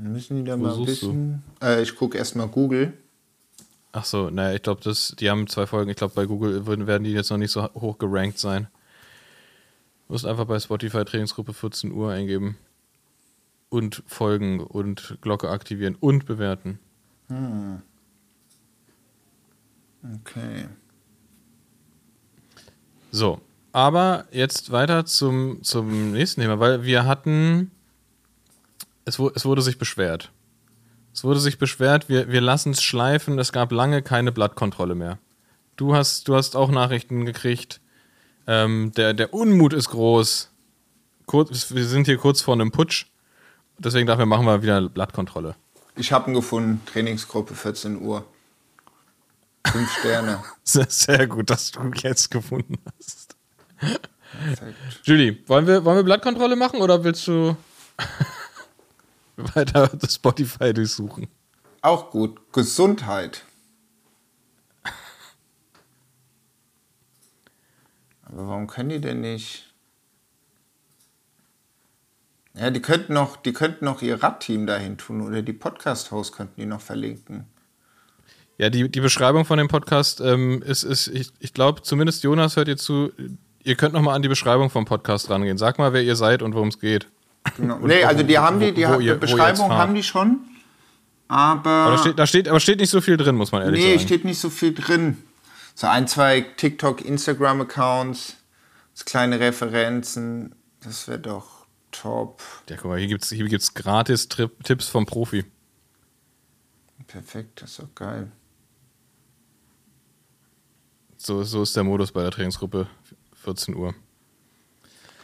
[0.00, 1.42] Müssen die da Wo mal wissen?
[1.60, 2.92] Äh, ich gucke erstmal Google.
[3.92, 4.80] Ach so, naja, ich glaube,
[5.18, 5.90] die haben zwei Folgen.
[5.90, 8.68] Ich glaube, bei Google würden, werden die jetzt noch nicht so hoch gerankt sein.
[10.06, 12.56] Du musst einfach bei Spotify Trainingsgruppe 14 Uhr eingeben.
[13.70, 16.78] Und folgen und Glocke aktivieren und bewerten.
[20.02, 20.68] Okay.
[23.10, 23.40] So,
[23.72, 27.70] aber jetzt weiter zum, zum nächsten Thema, weil wir hatten.
[29.08, 30.30] Es, es wurde sich beschwert.
[31.14, 35.18] Es wurde sich beschwert, wir, wir lassen es schleifen, es gab lange keine Blattkontrolle mehr.
[35.76, 37.80] Du hast, du hast auch Nachrichten gekriegt.
[38.46, 40.50] Ähm, der, der Unmut ist groß.
[41.24, 43.06] Kurz, wir sind hier kurz vor einem Putsch.
[43.78, 45.54] Deswegen dachten wir, machen wir wieder Blattkontrolle.
[45.96, 46.82] Ich habe ihn gefunden.
[46.84, 48.26] Trainingsgruppe 14 Uhr.
[49.66, 50.42] Fünf Sterne.
[50.64, 53.36] Sehr, sehr gut, dass du jetzt gefunden hast.
[53.78, 54.76] Perfekt.
[55.04, 57.56] Julie, wollen wir, wollen wir Blattkontrolle machen oder willst du
[59.54, 61.28] weiter das Spotify durchsuchen?
[61.82, 62.52] Auch gut.
[62.52, 63.44] Gesundheit.
[68.22, 69.72] Aber warum können die denn nicht?
[72.54, 76.60] Ja, die könnten noch, die könnten noch ihr Radteam dahin tun oder die Podcast-Host könnten
[76.60, 77.46] die noch verlinken.
[78.58, 82.56] Ja, die, die Beschreibung von dem Podcast ähm, ist, ist ich, ich glaube, zumindest Jonas
[82.56, 83.12] hört ihr zu.
[83.62, 85.58] Ihr könnt noch mal an die Beschreibung vom Podcast rangehen.
[85.58, 87.06] Sag mal, wer ihr seid und worum es geht.
[87.56, 87.78] Genau.
[87.78, 90.40] Nee, also die haben die, die wo haben, ihr- wo Beschreibung haben die schon.
[91.28, 93.82] Aber, Aber da steht, da steht, aber steht nicht so viel drin, muss man ehrlich
[93.84, 94.06] nee, sagen.
[94.06, 95.18] steht nicht so viel drin.
[95.74, 98.36] So ein, zwei TikTok, Instagram-Accounts,
[99.04, 100.54] kleine Referenzen.
[100.80, 102.42] Das wäre doch top.
[102.70, 105.44] Ja, guck mal, hier gibt's hier gibt's gratis Trip, Tipps vom Profi.
[107.06, 108.30] Perfekt, das ist doch geil.
[111.16, 112.86] So, so ist der Modus bei der Trainingsgruppe
[113.42, 113.94] 14 Uhr.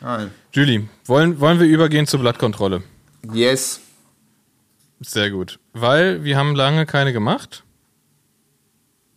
[0.00, 0.30] Geil.
[0.52, 2.82] Julie, wollen, wollen wir übergehen zur Blattkontrolle?
[3.32, 3.80] Yes.
[5.00, 5.58] Sehr gut.
[5.72, 7.64] Weil wir haben lange keine gemacht.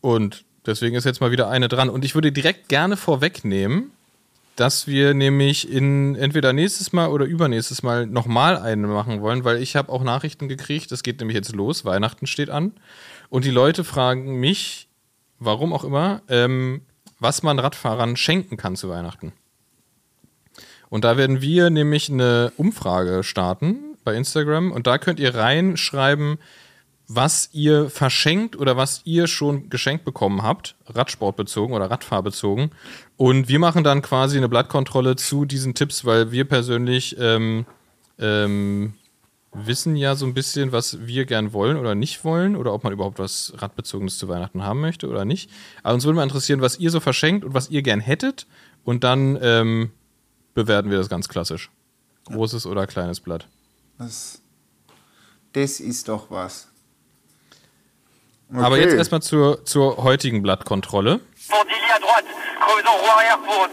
[0.02, 1.90] Und deswegen ist jetzt mal wieder eine dran.
[1.90, 3.92] Und ich würde direkt gerne vorwegnehmen,
[4.56, 9.62] dass wir nämlich in entweder nächstes Mal oder übernächstes Mal nochmal eine machen wollen, weil
[9.62, 12.74] ich habe auch Nachrichten gekriegt, es geht nämlich jetzt los, Weihnachten steht an.
[13.30, 14.88] Und die Leute fragen mich,
[15.38, 16.82] warum auch immer, ähm,
[17.20, 19.32] was man Radfahrern schenken kann zu Weihnachten.
[20.89, 26.38] Und da werden wir nämlich eine Umfrage starten bei Instagram und da könnt ihr reinschreiben,
[27.08, 32.71] was ihr verschenkt oder was ihr schon geschenkt bekommen habt, Radsportbezogen oder Radfahrbezogen.
[33.15, 37.65] Und wir machen dann quasi eine Blattkontrolle zu diesen Tipps, weil wir persönlich ähm,
[38.19, 38.93] ähm,
[39.54, 42.91] wissen ja so ein bisschen, was wir gern wollen oder nicht wollen oder ob man
[42.93, 45.50] überhaupt was Radbezogenes zu Weihnachten haben möchte oder nicht.
[45.84, 48.47] Aber uns würde mal interessieren, was ihr so verschenkt und was ihr gern hättet.
[48.84, 49.91] Und dann ähm,
[50.58, 51.70] bewerten wir das ganz klassisch.
[52.26, 53.48] Großes oder kleines Blatt.
[54.00, 54.41] Das,
[55.54, 56.67] das ist doch was.
[58.52, 58.82] Aber Okay.
[58.82, 61.20] jetzt erstmal zur, zur heutigen Blattkontrolle.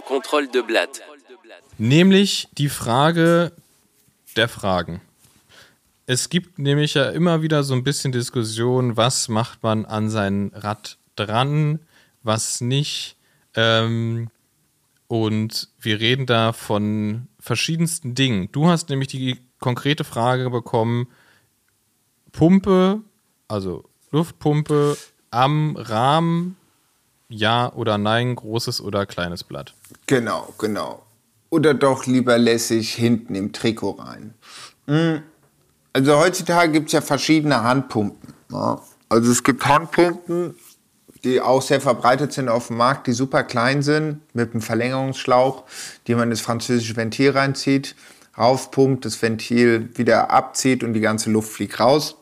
[0.07, 1.01] Contrôle de blatte.
[1.79, 3.53] Nämlich die Frage
[4.37, 5.01] der Fragen.
[6.07, 10.53] Es gibt nämlich ja immer wieder so ein bisschen Diskussion, was macht man an sein
[10.55, 11.81] Rad dran,
[12.23, 13.17] was nicht.
[13.55, 14.29] Ähm,
[15.07, 18.49] und wir reden da von verschiedensten Dingen.
[18.53, 21.09] Du hast nämlich die konkrete Frage bekommen,
[22.33, 23.01] Pumpe,
[23.49, 24.97] also Luftpumpe
[25.31, 26.57] am Rahmen
[27.29, 29.75] ja oder nein, großes oder kleines Blatt.
[30.07, 31.05] Genau, genau.
[31.51, 34.35] Oder doch lieber lässig hinten im Trikot rein.
[34.87, 35.23] Hm.
[35.93, 38.35] Also heutzutage gibt es ja verschiedene Handpumpen.
[38.51, 38.81] Ja.
[39.09, 40.57] Also es gibt Handpumpen,
[41.25, 45.65] die auch sehr verbreitet sind auf dem Markt, die super klein sind, mit einem Verlängerungsschlauch,
[46.07, 47.97] die man ins französische Ventil reinzieht,
[48.37, 52.17] raufpumpt, das Ventil wieder abzieht und die ganze Luft fliegt raus.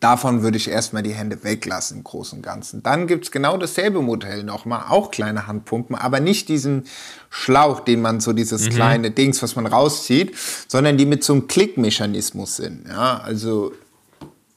[0.00, 2.82] Davon würde ich erstmal die Hände weglassen im Großen und Ganzen.
[2.84, 6.84] Dann gibt's genau dasselbe Modell nochmal, auch kleine Handpumpen, aber nicht diesen
[7.30, 8.74] Schlauch, den man so dieses mhm.
[8.74, 10.36] kleine Dings, was man rauszieht,
[10.68, 12.86] sondern die mit so einem Klickmechanismus sind.
[12.86, 13.72] Ja, also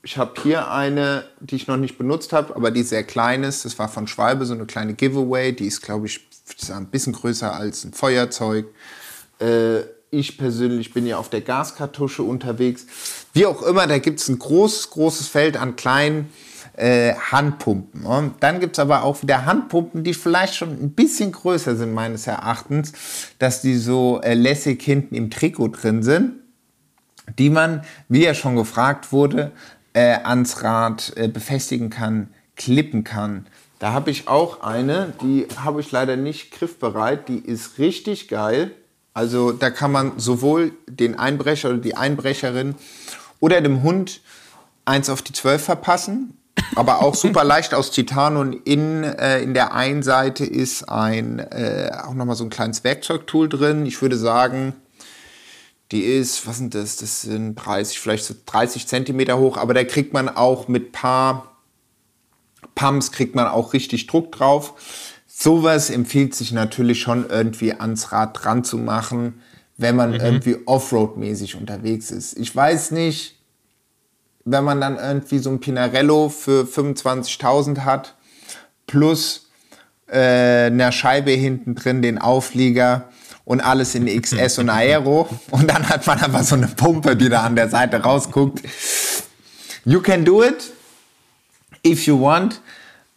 [0.03, 3.65] ich habe hier eine, die ich noch nicht benutzt habe, aber die sehr klein ist.
[3.65, 5.53] Das war von Schwalbe, so eine kleine Giveaway.
[5.53, 6.21] Die ist, glaube ich,
[6.73, 8.67] ein bisschen größer als ein Feuerzeug.
[9.39, 12.85] Äh, ich persönlich bin ja auf der Gaskartusche unterwegs.
[13.33, 16.29] Wie auch immer, da gibt es ein großes, großes Feld an kleinen
[16.75, 18.03] äh, Handpumpen.
[18.03, 21.93] Und dann gibt es aber auch wieder Handpumpen, die vielleicht schon ein bisschen größer sind,
[21.93, 22.91] meines Erachtens,
[23.39, 26.33] dass die so äh, lässig hinten im Trikot drin sind,
[27.37, 29.51] die man, wie ja schon gefragt wurde,
[29.93, 33.47] äh, ans Rad äh, befestigen kann, klippen kann.
[33.80, 38.71] Da habe ich auch eine, die habe ich leider nicht griffbereit, die ist richtig geil.
[39.13, 42.75] Also da kann man sowohl den Einbrecher oder die Einbrecherin
[43.39, 44.21] oder dem Hund
[44.86, 46.38] eins auf die zwölf verpassen,
[46.75, 51.39] aber auch super leicht aus Titan und in, äh, in der einen Seite ist ein,
[51.39, 53.86] äh, auch nochmal so ein kleines Werkzeugtool drin.
[53.86, 54.75] Ich würde sagen,
[55.91, 56.97] die ist, was sind das?
[56.97, 61.51] Das sind 30, vielleicht so 30 Zentimeter hoch, aber da kriegt man auch mit paar
[62.75, 64.73] Pumps kriegt man auch richtig Druck drauf.
[65.27, 69.41] Sowas empfiehlt sich natürlich schon irgendwie ans Rad dran zu machen,
[69.77, 70.19] wenn man mhm.
[70.19, 72.38] irgendwie Offroad-mäßig unterwegs ist.
[72.38, 73.38] Ich weiß nicht,
[74.45, 78.15] wenn man dann irgendwie so ein Pinarello für 25.000 hat,
[78.88, 79.49] plus
[80.08, 83.10] äh, einer Scheibe hinten drin, den Auflieger
[83.45, 87.30] und alles in XS und Aero und dann hat man aber so eine Pumpe, die
[87.30, 88.62] da an der Seite rausguckt.
[89.86, 90.71] You can do it
[91.86, 92.62] if you want,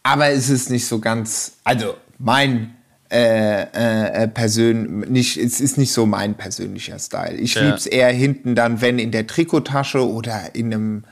[0.03, 2.75] aber es ist nicht so ganz, also mein
[3.11, 7.35] äh, äh, äh, Persön nicht, es ist nicht so mein persönlicher Style.
[7.35, 7.61] Ich ja.
[7.61, 11.03] lieb's eher hinten dann, wenn in der Trikottasche oder in einem,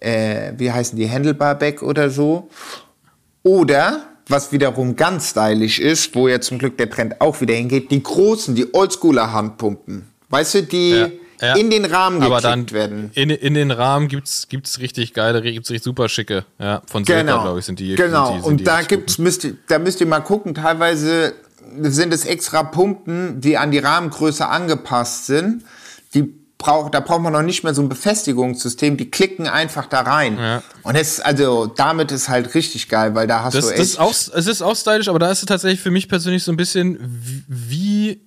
[0.00, 2.50] äh, wie heißen die, Handlebar-Bag oder so.
[3.42, 7.90] Oder, was wiederum ganz stylisch ist, wo ja zum Glück der Trend auch wieder hingeht,
[7.90, 10.08] die großen, die Oldschooler Handpumpen.
[10.28, 11.10] Weißt du, die, ja
[11.42, 11.54] ja.
[11.56, 13.10] in den Rahmen Aber dann werden.
[13.14, 16.44] In, in den Rahmen gibt's gibt's richtig geile, gibt's richtig super schicke.
[16.58, 17.42] Ja, von Silka, genau.
[17.42, 17.94] glaube ich, sind die.
[17.96, 18.26] Genau.
[18.26, 20.54] Sind die, sind und die da gibt's müsst ihr, da müsst ihr mal gucken.
[20.54, 21.34] Teilweise
[21.80, 25.64] sind es extra Pumpen, die an die Rahmengröße angepasst sind.
[26.14, 30.00] Die braucht, da braucht man noch nicht mehr so ein Befestigungssystem, die klicken einfach da
[30.00, 30.38] rein.
[30.38, 30.62] Ja.
[30.82, 33.80] Und es, also, damit ist halt richtig geil, weil da hast das, du echt.
[33.80, 36.44] Das ist auch, es ist auch stylisch, aber da ist es tatsächlich für mich persönlich
[36.44, 36.98] so ein bisschen,
[37.48, 38.20] wie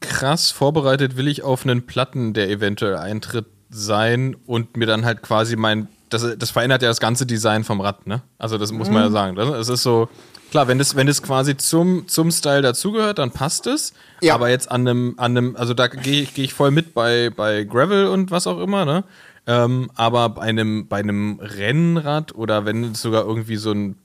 [0.00, 5.22] krass vorbereitet will ich auf einen Platten, der eventuell eintritt, sein und mir dann halt
[5.22, 5.88] quasi mein.
[6.08, 8.22] Das, das verändert ja das ganze Design vom Rad, ne?
[8.38, 9.12] Also, das muss man ja mhm.
[9.12, 9.38] sagen.
[9.38, 10.08] Es ist so.
[10.56, 13.92] Klar, wenn das, wenn das quasi zum, zum Style dazugehört, dann passt es.
[14.22, 14.34] Ja.
[14.34, 17.28] Aber jetzt an einem, an einem, also da gehe ich, geh ich voll mit bei,
[17.28, 19.04] bei Gravel und was auch immer, ne?
[19.46, 23.98] Ähm, aber bei einem, bei einem Rennrad oder wenn es sogar irgendwie so ein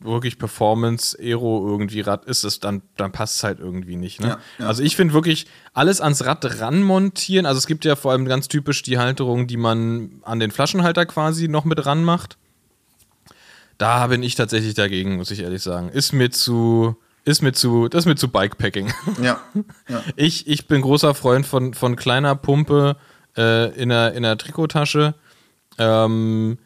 [0.00, 4.18] wirklich Performance-Aero irgendwie Rad ist es, dann, dann passt es halt irgendwie nicht.
[4.22, 4.28] Ne?
[4.28, 4.66] Ja, ja.
[4.66, 8.48] Also ich finde wirklich, alles ans Rad ranmontieren, also es gibt ja vor allem ganz
[8.48, 12.38] typisch die Halterung, die man an den Flaschenhalter quasi noch mit ran macht.
[13.78, 15.88] Da bin ich tatsächlich dagegen, muss ich ehrlich sagen.
[15.88, 18.92] Ist mir zu, ist mir zu, das ist mir zu Bikepacking.
[19.22, 19.40] Ja.
[19.88, 20.02] ja.
[20.16, 22.96] Ich, ich bin großer Freund von, von kleiner Pumpe
[23.36, 25.14] äh, in, der, in der Trikottasche.
[25.78, 26.58] Ähm,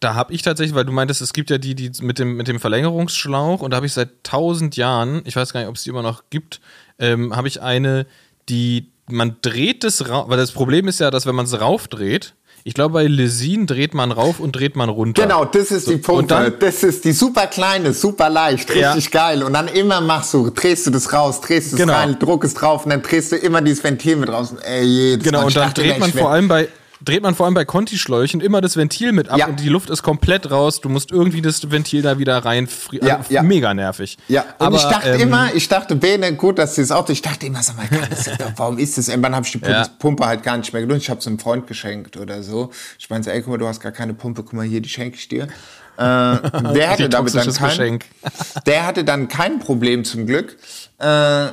[0.00, 2.48] da habe ich tatsächlich, weil du meintest, es gibt ja die, die mit dem, mit
[2.48, 5.82] dem Verlängerungsschlauch und da habe ich seit tausend Jahren, ich weiß gar nicht, ob es
[5.82, 6.60] die immer noch gibt,
[6.98, 8.06] ähm, habe ich eine,
[8.48, 12.34] die, man dreht es rauf, weil das Problem ist ja, dass wenn man es raufdreht,
[12.64, 15.22] ich glaube, bei Lesin dreht man rauf und dreht man runter.
[15.22, 16.26] Genau, das ist so, die Pumpe.
[16.26, 19.10] Dann, das ist die super kleine, super leicht, richtig ja.
[19.10, 19.42] geil.
[19.42, 21.94] Und dann immer machst du, drehst du das raus, drehst du es genau.
[21.94, 24.54] rein, druck es drauf und dann drehst du immer dieses Ventil mit raus.
[24.62, 26.68] Ey, jedes genau, und dann dreht man vor allem bei,
[27.02, 29.46] dreht man vor allem bei Conti-Schläuchen immer das Ventil mit ab ja.
[29.46, 30.80] und die Luft ist komplett raus.
[30.80, 32.68] Du musst irgendwie das Ventil da wieder rein.
[32.68, 33.42] Also ja, ja.
[33.42, 34.18] Mega nervig.
[34.28, 37.08] Ja, und Aber, ich dachte ähm, immer, ich dachte, Bene, gut, dass sie es auch,
[37.08, 39.08] ich dachte immer, sag mal, das, warum ist das?
[39.08, 39.60] Irgendwann habe ich die
[39.98, 41.02] Pumpe, halt gar nicht mehr genutzt.
[41.02, 42.70] Ich habe es einem Freund geschenkt oder so.
[42.98, 44.88] Ich meine so, ey, guck mal, du hast gar keine Pumpe, guck mal hier, die
[44.88, 45.44] schenke ich dir.
[45.44, 45.48] Äh,
[45.98, 47.98] der hatte damit dann kein,
[48.66, 50.56] der hatte dann kein Problem zum Glück.
[50.98, 51.48] Äh,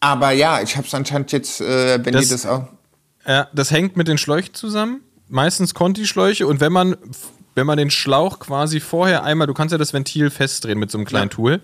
[0.00, 2.68] aber ja, ich habe es anscheinend jetzt, äh, wenn das, die das auch
[3.26, 5.00] ja, das hängt mit den Schläuchen zusammen.
[5.28, 6.46] Meistens Conti-Schläuche.
[6.46, 6.96] Und wenn man
[7.54, 10.98] wenn man den Schlauch quasi vorher einmal, du kannst ja das Ventil festdrehen mit so
[10.98, 11.60] einem kleinen Tool.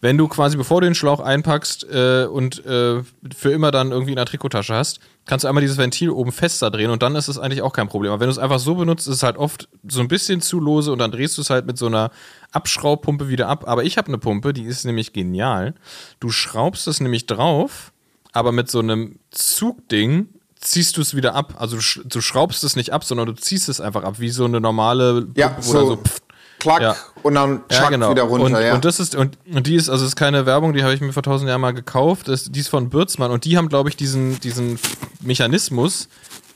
[0.00, 3.02] Wenn du quasi, bevor du den Schlauch einpackst äh, und äh,
[3.36, 6.70] für immer dann irgendwie in der Trikottasche hast, kannst du einmal dieses Ventil oben fester
[6.70, 8.12] drehen und dann ist es eigentlich auch kein Problem.
[8.12, 10.60] Aber wenn du es einfach so benutzt, ist es halt oft so ein bisschen zu
[10.60, 12.12] lose und dann drehst du es halt mit so einer
[12.52, 13.64] Abschraubpumpe wieder ab.
[13.66, 15.74] Aber ich habe eine Pumpe, die ist nämlich genial.
[16.20, 17.92] Du schraubst es nämlich drauf,
[18.32, 20.28] aber mit so einem Zugding
[20.60, 21.54] ziehst du es wieder ab.
[21.58, 24.30] Also du, sch du schraubst es nicht ab, sondern du ziehst es einfach ab, wie
[24.30, 26.20] so eine normale Pumpe, Ja, so pff,
[26.58, 26.96] klack Ja.
[27.22, 28.74] und dann schack wieder runter, und, ja.
[28.74, 31.12] und das ist und, und die ist also ist keine Werbung, die habe ich mir
[31.12, 32.28] vor tausend Jahren mal gekauft.
[32.28, 34.78] Das, die ist von Bürzmann und die haben glaube ich diesen diesen
[35.20, 36.08] Mechanismus.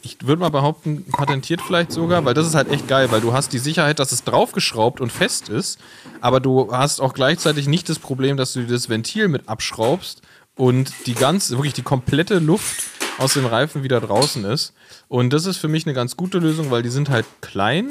[0.05, 3.33] Ich würde mal behaupten, patentiert vielleicht sogar, weil das ist halt echt geil, weil du
[3.33, 5.79] hast die Sicherheit, dass es draufgeschraubt und fest ist,
[6.21, 10.23] aber du hast auch gleichzeitig nicht das Problem, dass du das Ventil mit abschraubst
[10.57, 12.83] und die ganze, wirklich die komplette Luft
[13.19, 14.73] aus dem Reifen wieder draußen ist.
[15.09, 17.91] Und das ist für mich eine ganz gute Lösung, weil die sind halt klein,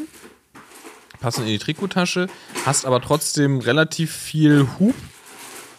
[1.19, 2.27] passen in die Trikottasche,
[2.65, 4.95] hast aber trotzdem relativ viel Hub,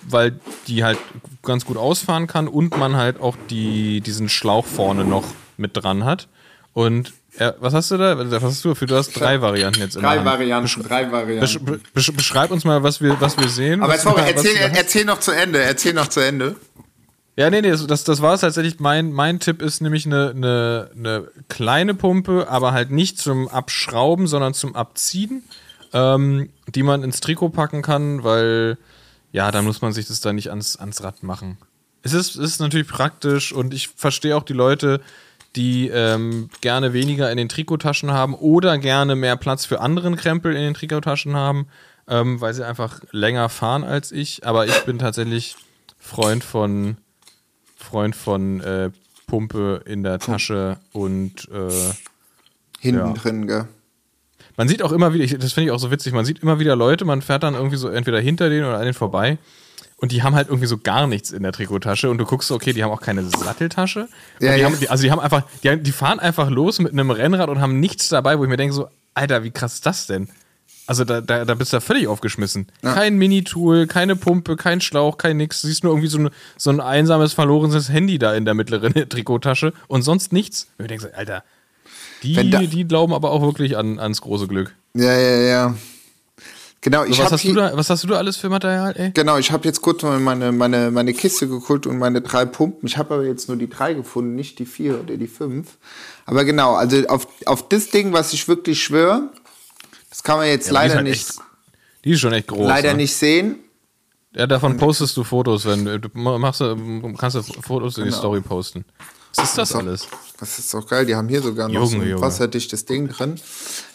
[0.03, 0.99] weil die halt
[1.43, 5.25] ganz gut ausfahren kann und man halt auch die, diesen Schlauch vorne noch
[5.57, 6.29] mit dran hat.
[6.73, 8.31] Und ja, was hast du da?
[8.31, 8.87] Was hast du für?
[8.87, 10.25] Du hast drei Varianten jetzt in der drei.
[10.25, 11.83] Varianten, drei Besch Varianten.
[11.95, 13.83] besch beschreib uns mal, was wir, was wir sehen.
[13.83, 16.57] Aber sorry, erzähl, erzähl noch zu Ende, erzähl noch zu Ende.
[17.35, 18.79] Ja, nee, nee, das, das, war es tatsächlich.
[18.79, 24.27] Mein, mein Tipp ist nämlich eine, eine, eine kleine Pumpe, aber halt nicht zum Abschrauben,
[24.27, 25.43] sondern zum Abziehen,
[25.95, 28.77] ähm, die man ins Trikot packen kann, weil,
[29.33, 31.57] ja, da muss man sich das dann nicht ans, ans Rad machen.
[32.03, 35.01] Es ist, ist natürlich praktisch und ich verstehe auch die Leute,
[35.57, 40.55] die ähm, gerne weniger in den Trikottaschen haben oder gerne mehr Platz für anderen Krempel
[40.55, 41.69] in den Trikottaschen haben,
[42.09, 44.47] ähm, weil sie einfach länger fahren als ich.
[44.47, 45.57] Aber ich bin tatsächlich
[45.99, 46.97] Freund von
[47.93, 48.91] Freund von äh,
[49.27, 51.69] Pumpe in der Tasche und äh,
[52.81, 53.13] Hinten Ja.
[53.13, 53.69] drin, gell?
[54.57, 56.59] man sieht auch immer wieder, ich, das finde ich auch so witzig, man sieht immer
[56.59, 59.37] wieder Leute, man fährt dann irgendwie so entweder hinter denen oder an denen vorbei
[59.99, 62.55] und die haben halt irgendwie so gar nichts in der Trikottasche und du guckst so,
[62.55, 64.09] okay, die haben auch keine Satteltasche.
[64.41, 64.67] Ja, die ja.
[64.67, 67.61] Haben, die, also die haben einfach, die, die fahren einfach los mit einem Rennrad und
[67.61, 70.29] haben nichts dabei, wo ich mir denke so, Alter, wie krass ist das denn?
[70.87, 72.67] Also da, da, da bist du ja völlig aufgeschmissen.
[72.83, 75.63] Kein Minitool, keine Pumpe, kein Schlauch, kein nix.
[75.63, 78.93] Du siehst nur irgendwie so ein, so ein einsames, verlorenes Handy da in der mittleren
[79.09, 80.69] Trikottasche und sonst nichts.
[80.79, 81.45] Und ich denke so, Alter,
[82.23, 84.75] die, da- die glauben aber auch wirklich an, ans große Glück.
[84.95, 85.75] Ja, ja, ja.
[86.85, 89.13] Genau, ich was, habe hast du da, was hast du da alles für Material, ey?
[89.15, 92.89] Genau, ich habe jetzt kurz mal meine, meine, meine Kiste geguckt und meine drei Pumpen.
[92.89, 95.77] Ich habe aber jetzt nur die drei gefunden, nicht die vier oder die fünf.
[96.27, 99.31] Aber genau, also auf, auf das Ding, was ich wirklich schwöre,
[100.13, 101.39] das kann man jetzt die ist leider halt nicht, echt
[102.05, 102.69] Die ist schon echt groß.
[102.69, 102.99] leider ne?
[102.99, 103.57] nicht sehen.
[104.35, 108.11] Ja, davon postest du Fotos, wenn du du machst, du- kannst du Fotos in die
[108.11, 108.19] Genau.
[108.21, 108.85] Story posten.
[109.37, 110.07] Was ist das alles?
[110.39, 112.21] Das ist doch geil, die haben hier sogar noch Junge, so ein Junge.
[112.21, 113.41] wasserdichtes Ding drin.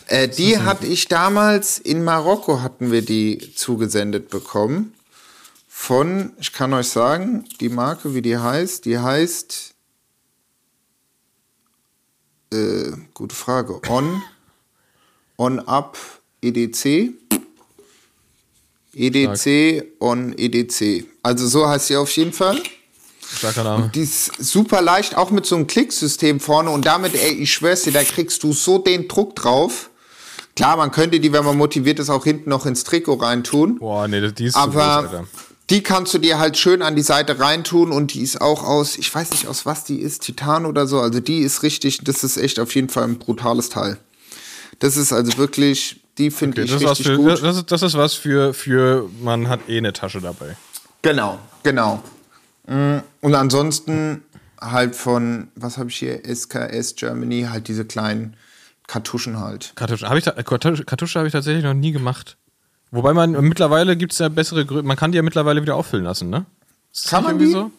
[0.08, 4.94] Äh, die hatte ich damals in Marokko, hatten wir die zugesendet bekommen.
[5.68, 9.76] Von, ich kann euch sagen, die Marke, wie die heißt, die heißt,
[12.54, 14.22] äh, gute Frage, On,
[15.38, 15.97] On Up
[16.41, 17.12] EDC.
[18.95, 21.06] EDC, On EDC.
[21.21, 22.62] Also so heißt sie auf jeden Fall.
[23.38, 23.91] Starker Name.
[23.93, 27.84] Die ist super leicht, auch mit so einem Klicksystem vorne und damit, ey, ich schwör's
[27.84, 29.89] dir, da kriegst du so den Druck drauf.
[30.56, 33.78] Klar, man könnte die, wenn man motiviert ist, auch hinten noch ins Trikot reintun.
[33.78, 35.28] Boah, nee, die ist groß, Aber Alter.
[35.69, 38.97] die kannst du dir halt schön an die Seite reintun und die ist auch aus,
[38.97, 41.00] ich weiß nicht aus was die ist, Titan oder so.
[41.00, 44.00] Also die ist richtig, das ist echt auf jeden Fall ein brutales Teil.
[44.80, 47.44] Das ist also wirklich, die finde Okay, ich das, richtig für, gut.
[47.44, 50.56] das, ist, das ist was für, für, man hat eh eine Tasche dabei.
[51.02, 52.04] Genau, genau.
[52.68, 54.24] Mm, Und ansonsten
[54.60, 58.36] halt von, was habe ich hier, SKS Germany, halt diese kleinen
[58.88, 59.74] Kartuschen halt.
[59.76, 60.26] Kartusche habe ich,
[60.86, 62.38] Kartusche, habe ich tatsächlich noch nie gemacht.
[62.92, 66.06] Wobei man, mittlerweile gibt es ja bessere Größen, man kann die ja mittlerweile wieder auffüllen
[66.06, 66.46] lassen, ne?
[66.94, 67.48] Ist Kann man die?
[67.48, 67.70] So?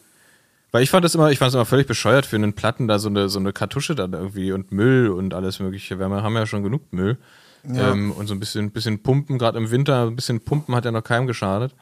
[0.71, 2.99] Weil ich fand das immer, ich fand es immer völlig bescheuert für einen Platten da
[2.99, 5.99] so eine, so eine Kartusche dann irgendwie und Müll und alles mögliche.
[5.99, 7.17] Wir haben ja schon genug Müll.
[7.65, 10.91] Ähm, und so ein bisschen, bisschen Pumpen, gerade im Winter, ein bisschen Pumpen hat ja
[10.91, 11.75] noch keinem geschadet.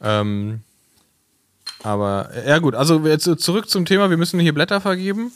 [0.00, 0.62] Ähm,
[1.82, 5.32] aber, ja gut, also jetzt zurück zum Thema, wir müssen hier Blätter vergeben.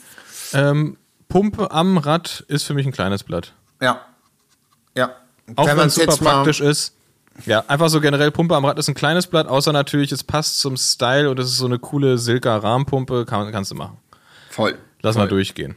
[0.53, 0.97] Ähm,
[1.29, 3.53] Pumpe am Rad ist für mich ein kleines Blatt.
[3.81, 4.01] Ja.
[4.97, 5.13] Ja.
[5.57, 6.95] Auch wenn es super praktisch ist.
[7.47, 10.61] Ja, einfach so generell Pumpe am Rad ist ein kleines Blatt, außer natürlich, es passt
[10.61, 13.99] zum Style und es ist so eine coole Silka-Rahmenpumpe, kann, kannst du machen.
[14.51, 14.77] Voll.
[15.03, 15.25] Lass Voll.
[15.25, 15.77] mal durchgehen.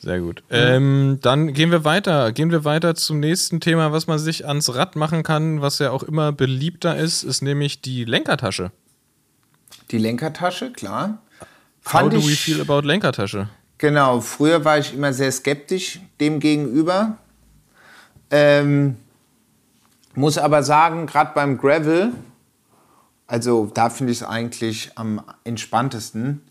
[0.00, 0.42] Sehr gut.
[0.50, 2.30] Ähm, dann gehen wir weiter.
[2.30, 5.90] Gehen wir weiter zum nächsten Thema, was man sich ans Rad machen kann, was ja
[5.90, 8.70] auch immer beliebter ist, ist nämlich die Lenkertasche.
[9.90, 11.22] Die Lenkertasche, klar.
[11.86, 13.48] How Fand do we feel about Lenkertasche?
[13.78, 17.18] genau, früher war ich immer sehr skeptisch dem gegenüber.
[18.30, 18.96] Ähm,
[20.16, 22.12] muss aber sagen, gerade beim Gravel,
[23.26, 26.42] also da finde ich es eigentlich am entspanntesten.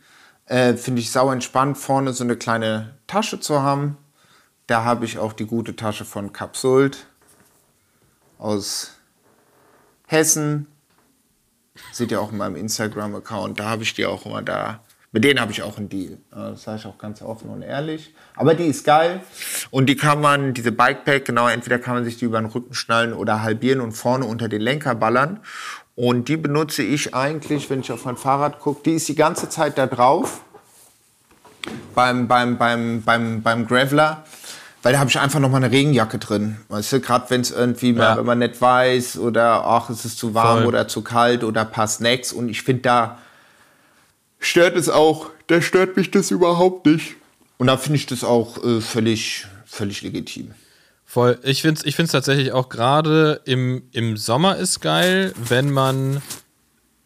[0.46, 3.98] Äh, finde ich sau entspannt, vorne so eine kleine Tasche zu haben.
[4.68, 7.08] Da habe ich auch die gute Tasche von Capsult
[8.38, 8.92] aus
[10.08, 10.68] Hessen.
[11.92, 13.60] Seht ihr auch in meinem Instagram-Account.
[13.60, 14.82] Da habe ich die auch immer da.
[15.16, 16.12] Mit denen habe ich auch einen Deal.
[16.34, 18.14] Äh, Das sage ich auch ganz offen und ehrlich.
[18.36, 19.22] Aber die ist geil.
[19.72, 22.74] Und die kann man, diese Bikepack, genau, entweder kann man sich die über den Rücken
[22.74, 25.40] schnallen oder halbieren und vorne unter den Lenker ballern.
[25.96, 28.82] Und die benutze ich eigentlich, wenn ich auf mein Fahrrad gucke.
[28.84, 30.42] Die ist die ganze Zeit da drauf.
[31.96, 34.26] Beim, beim, beim, beim, beim Graveler.
[34.84, 36.58] Weil da habe ich einfach noch mal eine Regenjacke drin.
[36.68, 38.18] Weißt du, gerade wenn es irgendwie mal, Ja.
[38.18, 40.68] wenn man nicht weiß oder ach, es ist zu warm Voll.
[40.68, 42.34] oder zu kalt oder ein paar Snacks.
[42.34, 43.18] Und ich finde, da
[44.46, 47.16] stört es auch, da stört mich das überhaupt nicht.
[47.58, 50.52] Und da finde ich das auch äh, völlig, völlig legitim.
[51.06, 51.40] Voll.
[51.44, 56.22] Ich finde es ich find's tatsächlich auch gerade im, im Sommer ist geil, wenn man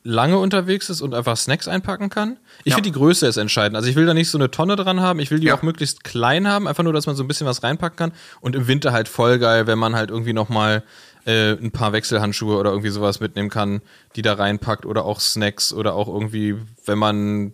[0.03, 2.37] lange unterwegs ist und einfach Snacks einpacken kann.
[2.63, 2.75] Ich Ja.
[2.75, 3.75] finde, die Größe ist entscheidend.
[3.75, 5.19] Also ich will da nicht so eine Tonne dran haben.
[5.19, 5.55] Ich will die Ja.
[5.57, 6.67] auch möglichst klein haben.
[6.67, 8.11] Einfach nur, dass man so ein bisschen was reinpacken kann.
[8.41, 10.83] Und im Winter halt voll geil, wenn man halt irgendwie noch mal
[11.25, 13.81] äh, ein paar Wechselhandschuhe oder irgendwie sowas mitnehmen kann,
[14.15, 14.85] die da reinpackt.
[14.85, 16.55] Oder auch Snacks oder auch irgendwie,
[16.85, 17.53] wenn man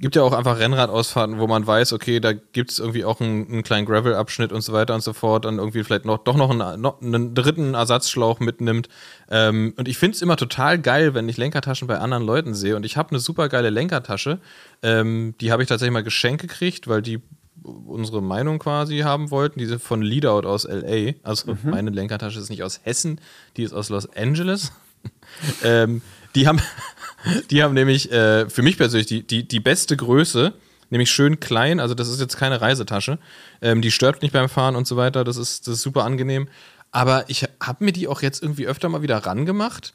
[0.00, 3.48] gibt ja auch einfach Rennradausfahrten, wo man weiß, okay, da gibt es irgendwie auch einen,
[3.48, 6.50] einen kleinen Gravel-Abschnitt und so weiter und so fort, dann irgendwie vielleicht noch doch noch
[6.50, 8.88] einen, noch einen dritten Ersatzschlauch mitnimmt.
[9.30, 12.74] Ähm, und ich finde es immer total geil, wenn ich Lenkertaschen bei anderen Leuten sehe.
[12.74, 14.40] Und ich habe eine super geile Lenkertasche.
[14.82, 17.22] Ähm, die habe ich tatsächlich mal geschenkt gekriegt, weil die
[17.64, 19.58] unsere Meinung quasi haben wollten.
[19.58, 21.14] Diese von Leadout aus LA.
[21.22, 23.20] Also meine Lenkertasche ist nicht aus Hessen,
[23.56, 24.72] die ist aus Los Angeles.
[25.64, 26.02] ähm,
[26.34, 26.60] die haben,
[27.50, 30.52] die haben nämlich äh, für mich persönlich die, die, die beste Größe,
[30.90, 31.80] nämlich schön klein.
[31.80, 33.18] Also das ist jetzt keine Reisetasche.
[33.62, 35.24] Ähm, die stört nicht beim Fahren und so weiter.
[35.24, 36.48] Das ist, das ist super angenehm.
[36.90, 39.94] Aber ich habe mir die auch jetzt irgendwie öfter mal wieder rangemacht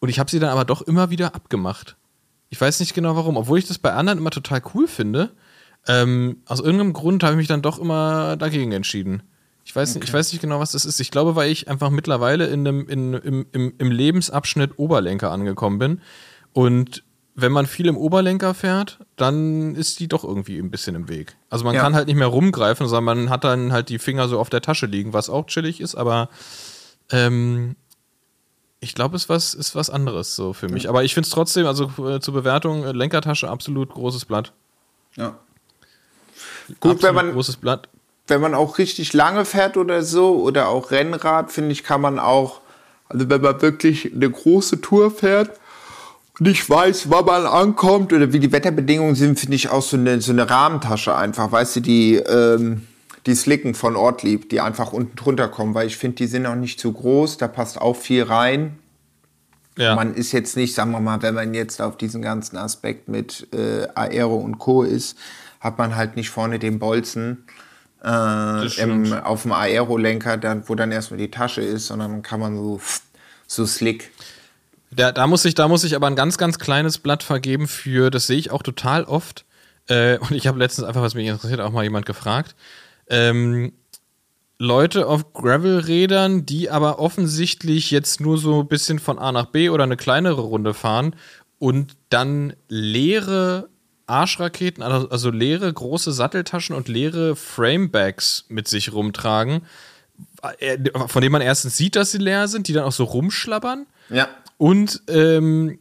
[0.00, 1.96] und ich habe sie dann aber doch immer wieder abgemacht.
[2.48, 5.30] Ich weiß nicht genau warum, obwohl ich das bei anderen immer total cool finde.
[5.86, 9.22] Ähm, aus irgendeinem Grund habe ich mich dann doch immer dagegen entschieden.
[9.64, 11.00] Ich weiß, nicht, ich weiß nicht genau, was das ist.
[11.00, 15.78] Ich glaube, weil ich einfach mittlerweile in einem, in, im, im, im Lebensabschnitt Oberlenker angekommen
[15.78, 16.00] bin.
[16.52, 17.04] Und
[17.36, 21.36] wenn man viel im Oberlenker fährt, dann ist die doch irgendwie ein bisschen im Weg.
[21.48, 21.82] Also man Ja.
[21.82, 24.60] kann halt nicht mehr rumgreifen, sondern man hat dann halt die Finger so auf der
[24.60, 26.28] Tasche liegen, was auch chillig ist, aber
[27.10, 27.76] ähm,
[28.80, 30.88] ich glaube, es ist was, ist was anderes so für mich.
[30.88, 34.52] Aber ich finde es trotzdem, also äh, zur Bewertung, äh, Lenkertasche absolut großes Blatt.
[35.16, 35.38] Ja.
[36.78, 37.88] Gut, wenn man, großes Blatt.
[38.28, 42.18] wenn man auch richtig lange fährt oder so oder auch Rennrad, finde ich, kann man
[42.18, 42.60] auch,
[43.08, 45.50] also wenn man wirklich eine große Tour fährt
[46.38, 49.96] und nicht weiß, wann man ankommt oder wie die Wetterbedingungen sind, finde ich auch so
[49.96, 52.86] eine, so eine Rahmentasche einfach, weißt du, die, ähm,
[53.26, 56.54] die Slicken von Ortlieb, die einfach unten drunter kommen, weil ich finde, die sind auch
[56.54, 58.78] nicht zu groß, da passt auch viel rein.
[59.76, 59.94] Ja.
[59.94, 63.46] Man ist jetzt nicht, sagen wir mal, wenn man jetzt auf diesen ganzen Aspekt mit
[63.52, 64.82] äh, Aero und Co.
[64.82, 65.16] ist,
[65.60, 67.44] hat man halt nicht vorne den Bolzen
[68.02, 72.40] äh, im, auf dem Aero-Lenker, dann, wo dann erstmal die Tasche ist, sondern dann kann
[72.40, 72.80] man so,
[73.46, 74.10] so slick.
[74.90, 78.10] Da, da, muss ich, da muss ich aber ein ganz, ganz kleines Blatt vergeben für,
[78.10, 79.44] das sehe ich auch total oft.
[79.86, 82.56] Äh, und ich habe letztens einfach, was mich interessiert, auch mal jemand gefragt.
[83.08, 83.72] Ähm,
[84.58, 89.70] Leute auf Gravel-Rädern, die aber offensichtlich jetzt nur so ein bisschen von A nach B
[89.70, 91.16] oder eine kleinere Runde fahren
[91.58, 93.69] und dann leere
[94.10, 99.62] Arschraketen, also, also leere große Satteltaschen und leere Framebags mit sich rumtragen,
[100.58, 103.86] äh, von denen man erstens sieht, dass sie leer sind, die dann auch so rumschlabbern.
[104.10, 104.28] Ja.
[104.58, 105.78] Und, ähm,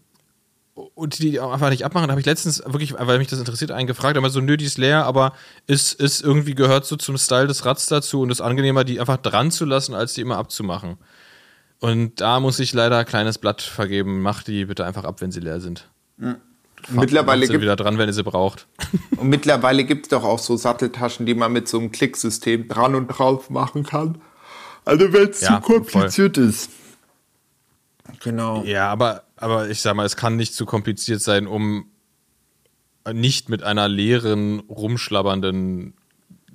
[0.73, 2.07] und die auch einfach nicht abmachen.
[2.07, 4.65] Da habe ich letztens wirklich, weil mich das interessiert, einen gefragt, aber so, nö, die
[4.65, 5.33] ist leer, aber
[5.67, 9.17] ist, ist irgendwie gehört so zum Style des Rads dazu und ist angenehmer, die einfach
[9.17, 10.97] dran zu lassen, als die immer abzumachen.
[11.79, 14.21] Und da muss ich leider ein kleines Blatt vergeben.
[14.21, 15.89] Macht die bitte einfach ab, wenn sie leer sind.
[16.89, 18.67] Mittlerweile gibt wieder dran, wenn ihr sie braucht.
[19.17, 22.95] Und mittlerweile gibt es doch auch so Satteltaschen, die man mit so einem Klicksystem dran
[22.95, 24.21] und drauf machen kann.
[24.85, 26.71] Also wenn es Ja, zu kompliziert ist.
[28.21, 28.63] Genau.
[28.63, 31.91] Ja, aber, aber ich sag mal, es kann nicht zu kompliziert sein, um
[33.11, 35.93] nicht mit einer leeren, rumschlabbernden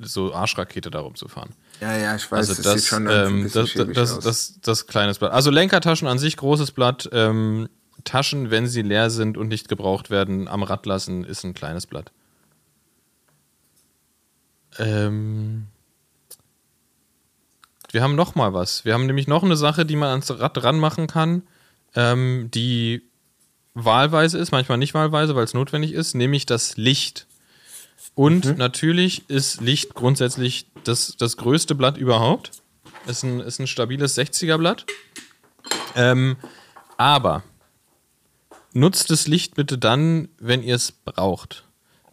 [0.00, 1.50] so Arschrakete da rumzufahren.
[1.80, 4.24] Ja, ja, ich weiß, Also das, das, sieht schon ein ähm, bisschen das, das, aus.
[4.24, 5.32] das, das kleines Blatt.
[5.32, 7.08] Also Lenkertaschen an sich großes Blatt.
[7.12, 7.68] Ähm,
[8.04, 11.86] Taschen, wenn sie leer sind und nicht gebraucht werden, am Rad lassen, ist ein kleines
[11.86, 12.12] Blatt.
[14.78, 15.66] Ähm,
[17.92, 18.84] wir haben noch mal was.
[18.84, 21.42] Wir haben nämlich noch eine Sache, die man ans Rad dran machen kann,
[21.94, 23.02] ähm, die
[23.74, 27.26] wahlweise ist, manchmal nicht wahlweise, weil es notwendig ist, nämlich das Licht.
[28.14, 28.56] Und Mhm.
[28.56, 32.50] natürlich ist Licht grundsätzlich das, das größte Blatt überhaupt.
[33.06, 34.86] Ist ein, ist ein stabiles 60er-Blatt.
[35.96, 36.36] Ähm,
[36.96, 37.42] aber
[38.74, 41.64] nutzt das Licht bitte dann, wenn ihr es braucht.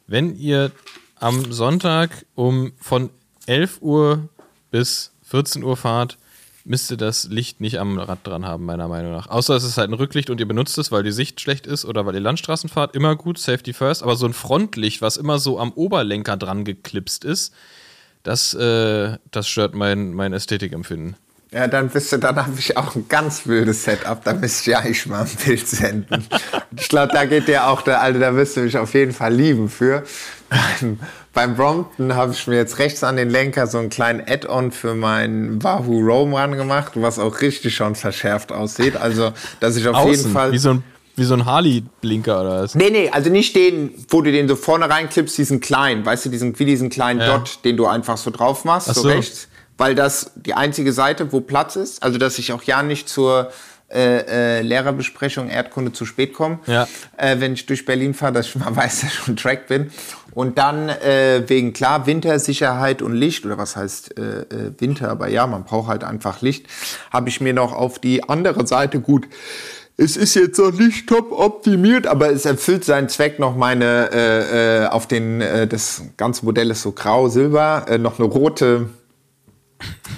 [0.07, 0.72] Wenn ihr
[1.16, 3.09] am Sonntag um von
[3.47, 4.30] 11 Uhr
[4.72, 6.18] bis 14 Uhr fahrt,
[6.64, 9.28] müsst ihr das Licht nicht am Rad dran haben, meiner Meinung nach.
[9.28, 11.86] Außer es ist halt ein Rücklicht und ihr benutzt es, weil die Sicht schlecht ist
[11.86, 14.03] oder weil ihr Landstraßen fahrt, immer gut, Safety first.
[14.03, 17.53] Aber so ein Frontlicht, was immer so am Oberlenker dran geklipst ist,
[18.24, 21.16] das, äh, das stört mein, mein Ästhetikempfinden.
[21.54, 24.24] Ja, dann bist du, dann habe ich auch ein ganz wildes Setup.
[24.24, 26.26] Da müsste ich eigentlich mal ein Bild senden.
[26.78, 29.34] ich glaube, da geht dir auch, der, also da wirst du mich auf jeden Fall
[29.34, 30.04] lieben für.
[30.49, 30.99] Beim,
[31.34, 34.95] beim Brompton habe ich mir jetzt rechts an den Lenker so einen kleinen Add-on für
[34.95, 38.95] meinen Wahoo Roam ran gemacht, was auch richtig schon verschärft aussieht.
[38.95, 40.54] Also, dass ich auf Außen, jeden Fall.
[40.54, 40.84] Wie so ein,
[41.18, 42.76] wie so ein Harley-Blinker oder was?
[42.76, 46.30] Nee, nee, also nicht den, wo du den so vorne reinklippst, diesen kleinen, weißt du,
[46.30, 47.38] diesen, wie diesen kleinen Ja.
[47.39, 49.08] Dot, den du einfach so drauf machst, Ach so so.
[49.10, 49.49] rechts.
[49.82, 53.52] Weil das die einzige Seite, wo Platz ist, also dass ich auch ja nicht zur
[53.92, 56.88] äh, äh, Lehrerbesprechung Erdkunde zu spät komme, Ja.
[57.18, 59.90] äh, wenn ich durch Berlin fahre, dass ich mal weiß, dass ich schon Track bin.
[60.34, 64.46] Und dann äh, wegen klar Wintersicherheit und Licht, oder was heißt äh, äh,
[64.78, 66.68] Winter, aber ja, man braucht halt einfach Licht,
[67.12, 69.26] habe ich mir noch auf die andere Seite gut.
[69.98, 74.84] Es ist jetzt noch nicht top optimiert, aber es erfüllt seinen Zweck noch meine äh,
[74.84, 78.88] äh, auf den äh, das ganze Modell ist so grau silber äh, noch eine rote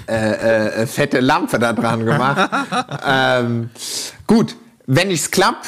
[0.08, 2.50] äh, äh, fette Lampe da dran gemacht.
[3.06, 3.70] ähm,
[4.26, 4.56] gut,
[4.86, 5.64] wenn ich's klapp,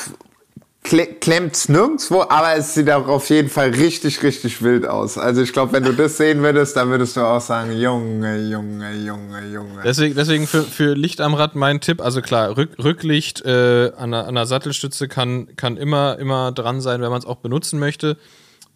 [0.86, 5.18] kle klemmt's nirgendwo, aber es sieht auch auf jeden Fall richtig, richtig wild aus.
[5.18, 8.94] Also ich glaube, wenn du das sehen würdest, dann würdest du auch sagen, Junge, Junge,
[8.94, 9.82] Junge, Junge.
[9.84, 14.12] Deswegen, deswegen für, für Licht am Rad mein Tipp, also klar, Rück, Rücklicht äh, an,
[14.12, 17.78] der, an der Sattelstütze kann, kann immer, immer dran sein, wenn man es auch benutzen
[17.78, 18.16] möchte.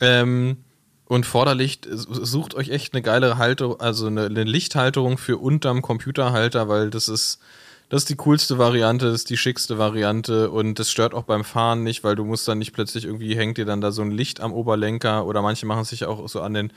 [0.01, 0.59] Ähm,
[1.11, 6.69] und Vorderlicht, sucht euch echt eine geile Halterung, also eine, eine Lichthalterung für unterm Computerhalter,
[6.69, 7.41] weil das ist,
[7.89, 11.43] das ist die coolste Variante, das ist die schickste Variante und das stört auch beim
[11.43, 14.13] Fahren nicht, weil du musst dann nicht plötzlich irgendwie hängt dir dann da so ein
[14.13, 16.73] Licht am Oberlenker oder manche machen sich auch so an den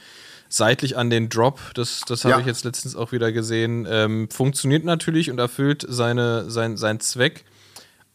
[0.49, 2.39] seitlich an den Drop, das, das habe Ja.
[2.39, 3.87] ich jetzt letztens auch wieder gesehen.
[3.87, 7.45] Ähm, funktioniert natürlich und erfüllt seine, sein, seinen Zweck,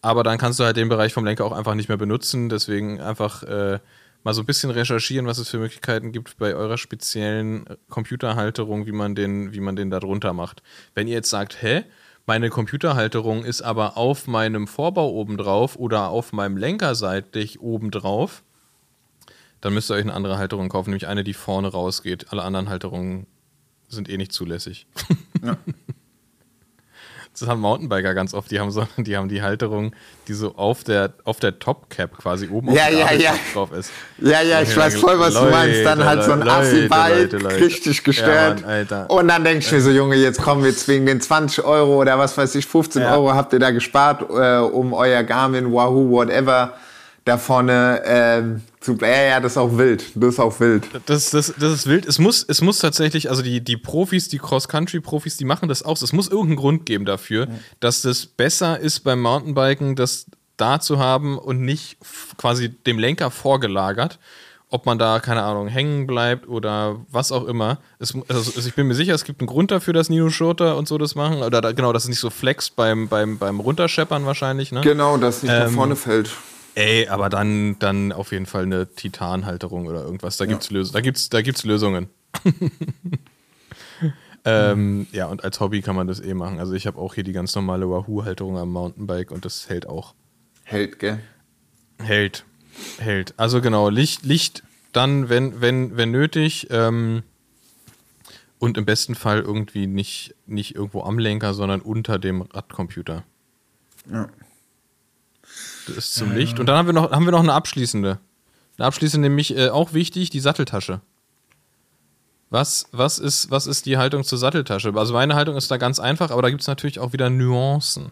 [0.03, 2.49] aber dann kannst du halt den Bereich vom Lenker auch einfach nicht mehr benutzen.
[2.49, 3.79] Deswegen einfach äh,
[4.25, 8.93] mal so ein bisschen recherchieren, was es für Möglichkeiten gibt bei eurer speziellen Computerhalterung, wie
[8.93, 10.63] man den, wie man den da drunter macht.
[10.95, 11.85] Wenn ihr jetzt sagt, hä?
[12.27, 18.43] Meine Computerhalterung ist aber auf meinem Vorbau obendrauf oder auf meinem Lenker seitlich obendrauf,
[19.63, 22.31] dann müsst ihr euch eine andere Halterung kaufen, nämlich eine, die vorne rausgeht.
[22.31, 23.27] Alle anderen Halterungen
[23.89, 24.87] sind eh nicht zulässig.
[27.41, 29.93] Das haben Mountainbiker ganz oft, die haben so, die haben die Halterung,
[30.27, 33.35] die so auf der, auf der Top-Cap quasi oben Ja, auf ja, ja.
[33.55, 33.91] Drauf ist.
[34.19, 35.85] Ja, ja, ich weiß voll, was du meinst.
[35.85, 37.57] Dann halt so ein Leute, Assi-Bike, Leute, Leute.
[37.61, 38.61] richtig gestört.
[38.61, 41.21] Ja, Mann, und dann denke ich mir so, Junge, jetzt kommen wir jetzt wegen den
[41.21, 43.15] 20 Euro oder was weiß ich, 15 Ja.
[43.15, 46.75] Euro habt ihr da gespart, äh, um euer Garmin, Wahoo, whatever,
[47.25, 48.97] da vorne ähm, zu.
[49.01, 50.05] Ja, ja, das ist auch wild.
[50.15, 50.87] Das ist auch wild.
[51.07, 52.07] Das, das, das ist wild.
[52.07, 56.01] Es muss, es muss tatsächlich, also die, die Profis, die Cross-Country-Profis, die machen das auch.
[56.01, 57.49] Es muss irgendeinen Grund geben dafür,
[57.81, 60.27] dass das besser ist beim Mountainbiken, das
[60.57, 61.99] da zu haben und nicht
[62.37, 64.19] quasi dem Lenker vorgelagert.
[64.71, 67.79] Ob man da, keine Ahnung, hängen bleibt oder was auch immer.
[67.99, 70.87] Es, also, ich bin mir sicher, es gibt einen Grund dafür, dass Nino Schurter und
[70.87, 71.43] so das machen.
[71.43, 74.71] Oder da, genau, dass es nicht so flext beim, beim, beim Runterscheppern wahrscheinlich.
[74.71, 74.83] Ne?
[74.83, 76.31] Genau, dass nicht nach Ähm, vorne fällt.
[76.79, 80.37] Ey, aber dann, dann auf jeden Fall eine Titanhalterung oder irgendwas.
[80.37, 82.09] Da gibt's Lös da gibt's, da gibt's Lösungen.
[84.45, 86.61] ähm, ja, und als Hobby kann man das eh machen.
[86.61, 90.15] Also ich habe auch hier die ganz normale Wahoo-Halterung am Mountainbike und das hält auch.
[90.63, 91.19] Hält, gell?
[92.01, 92.45] Hält.
[92.99, 93.35] Hält.
[93.37, 94.63] Also genau, Licht, Licht
[94.93, 96.69] dann, wenn, wenn, wenn nötig.
[96.71, 97.25] Ähm,
[98.61, 103.25] und im besten Fall irgendwie nicht, nicht irgendwo am Lenker, sondern unter dem Radcomputer.
[104.13, 104.29] Ja.
[105.97, 106.59] Ist zum Licht.
[106.61, 108.19] Und dann haben wir noch, haben wir noch eine abschließende.
[108.77, 111.01] Eine abschließende, nämlich äh, auch wichtig, die Satteltasche.
[112.51, 114.93] Was, was, ist, was ist die Haltung zur Satteltasche?
[114.95, 118.11] Also meine Haltung ist da ganz einfach, aber da gibt es natürlich auch wieder Nuancen.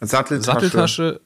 [0.00, 0.44] Satteltasche.
[0.52, 1.20] Satteltasche,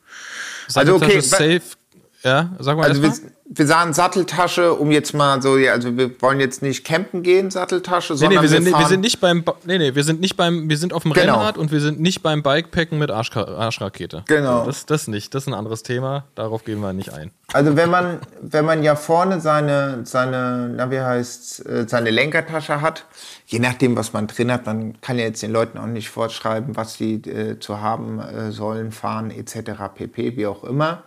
[0.75, 1.77] Also, okay, Satteltasche safe.
[2.25, 3.12] Ja, sag mal Also wir,
[3.45, 7.51] wir sagen Satteltasche, um jetzt mal so, ja, also wir wollen jetzt nicht campen gehen,
[7.51, 10.20] Satteltasche, Nee, sondern nee, wir sind, fahren, wir sind nicht beim, nee, nee, wir sind
[10.22, 11.35] nicht beim, wir sind auf dem Genau.
[11.35, 14.25] Rennrad und wir sind nicht beim Bikepacken mit Arschka Arschrakete.
[14.27, 14.64] Genau.
[14.64, 17.31] Das, das nicht, das ist ein anderes Thema, darauf gehen wir nicht ein.
[17.53, 22.81] Also wenn man, wenn man ja vorne seine, seine, na wie heißt, äh, seine Lenkertasche
[22.81, 23.05] hat,
[23.47, 26.75] je nachdem, was man drin hat, man kann ja jetzt den Leuten auch nicht vorschreiben,
[26.75, 29.72] was die äh, zu haben äh, sollen, fahren etc.
[29.95, 31.03] pp, wie auch immer.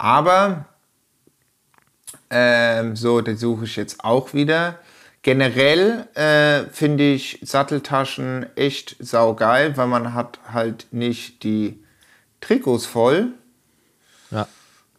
[0.00, 0.64] Aber
[2.30, 4.78] ähm, so, das suche ich jetzt auch wieder.
[5.20, 11.84] Generell äh, finde ich Satteltaschen echt saugeil, weil man hat halt nicht die
[12.40, 13.32] Trikots voll.
[14.30, 14.48] Ja.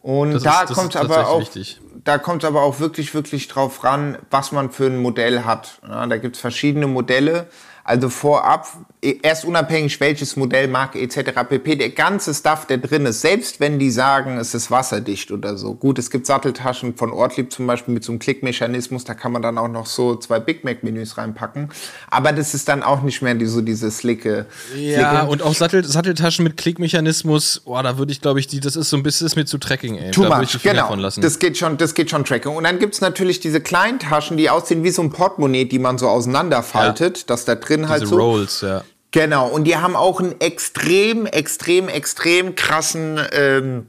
[0.02, 1.80] Und Das da kommt aber auch, wichtig.
[2.04, 5.80] da kommt aber auch wirklich, wirklich drauf ran, was man für ein Modell hat.
[5.82, 7.48] Ja, da gibt es verschiedene Modelle.
[7.84, 8.68] Also vorab,
[9.00, 11.32] erst unabhängig welches Modell, Marke etc.
[11.48, 11.76] pp.
[11.76, 15.74] Der ganze Stuff, der drin ist, selbst wenn die sagen, es ist wasserdicht oder so.
[15.74, 19.42] Gut, es gibt Satteltaschen von Ortlieb zum Beispiel mit so einem Klickmechanismus, da kann man
[19.42, 21.70] dann auch noch so zwei Big Mac Menüs reinpacken.
[22.08, 24.46] Aber das ist dann auch nicht mehr die, so diese slicke.
[24.76, 28.60] Ja, slicke- und auch Sattel, Satteltaschen mit Klickmechanismus, boah, da würde ich, glaube ich, die,
[28.60, 30.12] das ist so ein bisschen ist mir zu Tracking, ey.
[30.12, 30.94] Too da much, genau.
[31.16, 32.54] Das geht schon, das geht schon Tracking.
[32.54, 35.98] Und dann gibt's natürlich diese kleinen Taschen, die aussehen wie so ein Portemonnaie, die man
[35.98, 38.20] so auseinanderfaltet, dass da drin halt Diese so.
[38.20, 38.84] Rolls, ja.
[39.12, 39.46] Genau.
[39.48, 43.86] Und die haben auch einen extrem, extrem, extrem krassen ähm,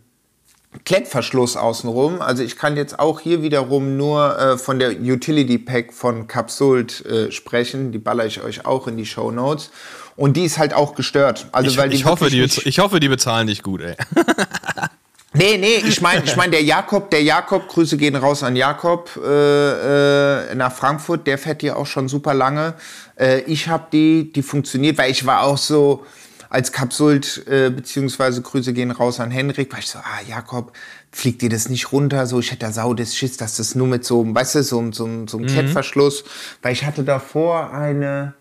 [0.85, 2.21] Klettverschluss außenrum.
[2.21, 7.05] Also ich kann jetzt auch hier wiederum nur äh, von der Utility Pack von Capsult
[7.05, 7.91] äh, sprechen.
[7.91, 9.71] Die baller ich euch auch in die Show Notes.
[10.15, 11.47] Und die ist halt auch gestört.
[11.51, 13.95] Also Ich, weil die ich, hoffe, die, ich hoffe, die bezahlen dich gut, ey.
[15.35, 19.09] Nee, nee, ich meine, ich mein, der Jakob, der Jakob, Grüße gehen raus an Jakob
[19.17, 22.75] äh, äh, nach Frankfurt, der fährt hier auch schon super lange.
[23.19, 26.05] Äh, ich habe die, die funktioniert, weil ich war auch so
[26.49, 30.71] als Kapsult, äh, beziehungsweise Grüße gehen raus an Henrik, war ich so, ah, Jakob,
[31.11, 32.27] fliegt dir das nicht runter?
[32.27, 34.63] So, ich hätte da sau des Schiss, dass das nur mit so, einem, weißt du,
[34.63, 36.25] so, so, so einem Klettverschluss,
[36.61, 38.35] weil ich hatte davor eine,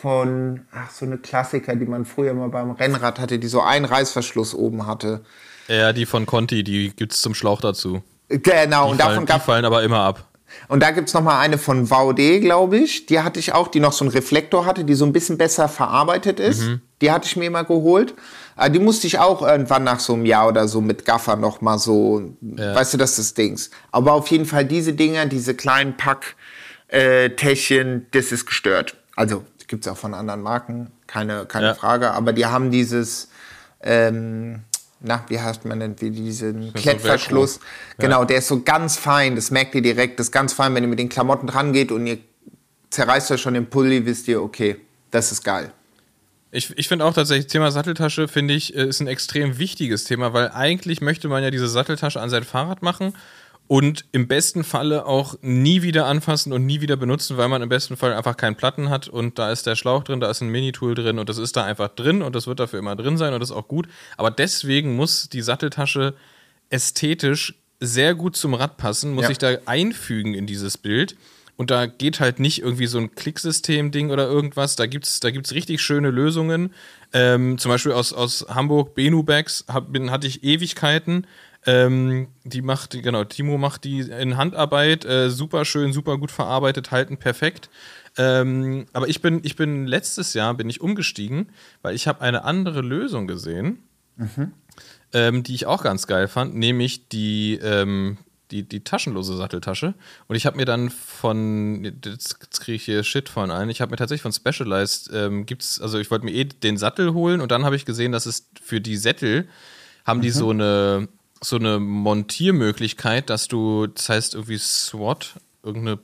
[0.00, 3.86] von, ach, so eine Klassiker, die man früher mal beim Rennrad hatte, die so einen
[3.86, 5.22] Reißverschluss oben hatte.
[5.70, 8.02] Ja, die von Conti, die gibt's zum Schlauch dazu.
[8.28, 10.26] Genau, Die, und fallen, davon die gab fallen aber immer ab.
[10.68, 13.06] und da gibt's noch mal eine von VD, glaube ich.
[13.06, 15.68] Die hatte ich auch, die noch so einen Reflektor hatte, die so ein bisschen besser
[15.68, 16.62] verarbeitet ist.
[16.62, 16.80] Mhm.
[17.02, 18.14] Die hatte ich mir immer geholt.
[18.56, 21.60] Äh, Die musste ich auch irgendwann nach so einem Jahr oder so mit Gaffer noch
[21.60, 23.70] mal so, weißt du, das ist das Dings.
[23.92, 26.36] Aber auf jeden Fall diese Dinger, diese kleinen Pack
[26.88, 28.96] äh, das ist gestört.
[29.16, 31.74] Also gibt's auch von anderen Marken, keine, keine Ja.
[31.74, 32.10] Frage.
[32.12, 33.28] Aber die haben dieses,
[33.82, 34.62] ähm,
[35.00, 37.60] na, wie heißt man denn, wie diesen so Klettverschluss.
[37.60, 37.66] Velcro.
[37.98, 40.84] Genau, der ist so ganz fein, das merkt ihr direkt, das ist ganz fein, wenn
[40.84, 42.18] ihr mit den Klamotten dran geht und ihr
[42.90, 44.76] zerreißt euch schon den Pulli, wisst ihr, okay,
[45.10, 45.72] das ist geil.
[46.52, 50.32] Ich, ich finde auch tatsächlich, Thema Satteltasche, finde ich, äh, ist ein extrem wichtiges Thema,
[50.32, 53.14] weil eigentlich möchte man ja diese Satteltasche an sein Fahrrad machen
[53.70, 57.68] und im besten Falle auch nie wieder anfassen und nie wieder benutzen, weil man im
[57.68, 60.48] besten Fall einfach keinen Platten hat und da ist der Schlauch drin, da ist ein
[60.48, 63.32] Minitool drin und das ist da einfach drin und das wird dafür immer drin sein
[63.32, 63.86] und das ist auch gut.
[64.16, 66.14] Aber deswegen muss die Satteltasche
[66.68, 69.28] ästhetisch sehr gut zum Rad passen, muss Ja.
[69.28, 71.16] sich da einfügen in dieses Bild.
[71.56, 74.74] Und da geht halt nicht irgendwie so ein Klicksystem-Ding oder irgendwas.
[74.76, 76.74] Da gibt's, da gibt's richtig schöne Lösungen.
[77.12, 81.26] Ähm, zum Beispiel aus, aus Hamburg, Benubags, hab, bin, hatte ich Ewigkeiten.
[81.66, 86.90] Ähm, die macht, genau, Timo macht die in Handarbeit, äh, super schön, super gut verarbeitet,
[86.90, 87.68] halten perfekt.
[88.16, 91.50] Ähm, aber ich bin, ich bin letztes Jahr bin ich umgestiegen,
[91.82, 93.82] weil ich habe eine andere Lösung gesehen
[95.12, 98.18] ähm, die ich auch ganz geil fand, nämlich die, ähm,
[98.50, 99.94] die, die taschenlose Satteltasche.
[100.28, 103.90] Und ich habe mir dann von, jetzt, kriege ich hier Shit von ein, ich habe
[103.90, 107.50] mir tatsächlich von Specialized, ähm, gibt's, also ich wollte mir eh den Sattel holen und
[107.50, 109.48] dann habe ich gesehen, dass es für die Sättel
[110.04, 111.08] haben die so eine
[111.42, 115.98] so eine Montiermöglichkeit, dass du, das heißt irgendwie SWAT, irgendeine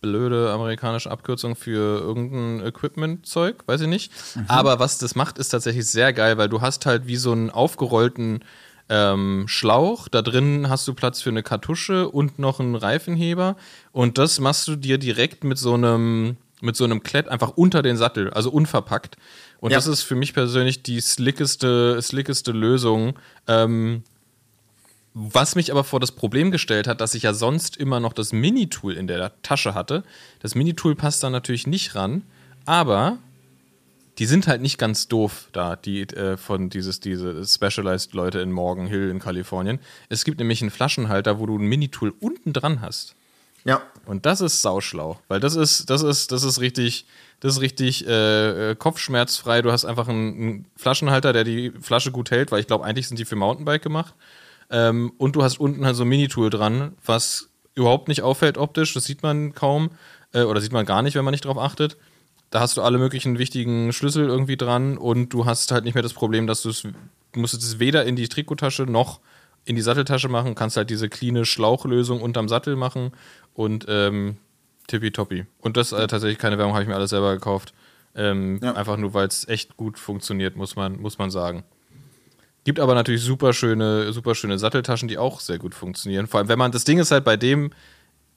[0.00, 4.12] blöde amerikanische Abkürzung für irgendein Equipment-Zeug, weiß ich nicht.
[4.46, 7.50] Aber was das macht, ist tatsächlich sehr geil, weil du hast halt wie so einen
[7.50, 8.44] aufgerollten
[8.88, 13.56] ähm, Schlauch, da drin hast du Platz für eine Kartusche und noch einen Reifenheber
[13.90, 17.82] und das machst du dir direkt mit so einem mit so einem Klett einfach unter
[17.82, 19.16] den Sattel, also unverpackt.
[19.60, 19.76] Und Ja.
[19.76, 23.18] das ist für mich persönlich die slickeste, slickeste Lösung.
[23.46, 24.04] Ähm,
[25.18, 28.34] was mich aber vor das Problem gestellt hat, dass ich ja sonst immer noch das
[28.34, 30.04] Minitool in der Tasche hatte.
[30.40, 32.20] Das Minitool passt da natürlich nicht ran,
[32.66, 33.16] aber
[34.18, 38.52] die sind halt nicht ganz doof da, die äh, von dieses, diese Specialized Leute in
[38.52, 39.78] Morgan Hill in Kalifornien.
[40.10, 43.14] Es gibt nämlich einen Flaschenhalter, wo du ein Minitool unten dran hast.
[43.64, 43.80] Ja.
[44.04, 47.06] Und das ist sauschlau, weil das ist, das ist, das ist richtig,
[47.40, 49.62] das ist richtig äh, äh, kopfschmerzfrei.
[49.62, 53.08] Du hast einfach einen, einen Flaschenhalter, der die Flasche gut hält, weil ich glaube, eigentlich
[53.08, 54.14] sind die für Mountainbike gemacht.
[54.70, 58.94] Ähm, und du hast unten halt so ein Minitool dran, was überhaupt nicht auffällt optisch.
[58.94, 59.90] Das sieht man kaum
[60.32, 61.96] äh, oder sieht man gar nicht, wenn man nicht drauf achtet.
[62.50, 66.02] Da hast du alle möglichen wichtigen Schlüssel irgendwie dran und du hast halt nicht mehr
[66.02, 66.86] das Problem, dass du es,
[67.34, 69.20] musst es weder in die Trikottasche noch
[69.64, 73.10] in die Satteltasche machen, kannst halt diese cleane Schlauchlösung unterm Sattel machen
[73.52, 74.36] und ähm,
[74.86, 75.44] tippitoppi.
[75.60, 77.74] Und das äh, tatsächlich keine Werbung, habe ich mir alles selber gekauft.
[78.14, 78.74] Ähm, Ja.
[78.74, 81.64] Einfach nur, weil es echt gut funktioniert, muss man, muss man sagen.
[82.66, 86.26] Gibt aber natürlich super schöne, super schöne Satteltaschen, die auch sehr gut funktionieren.
[86.26, 87.70] Vor allem, wenn man, das Ding ist halt bei dem,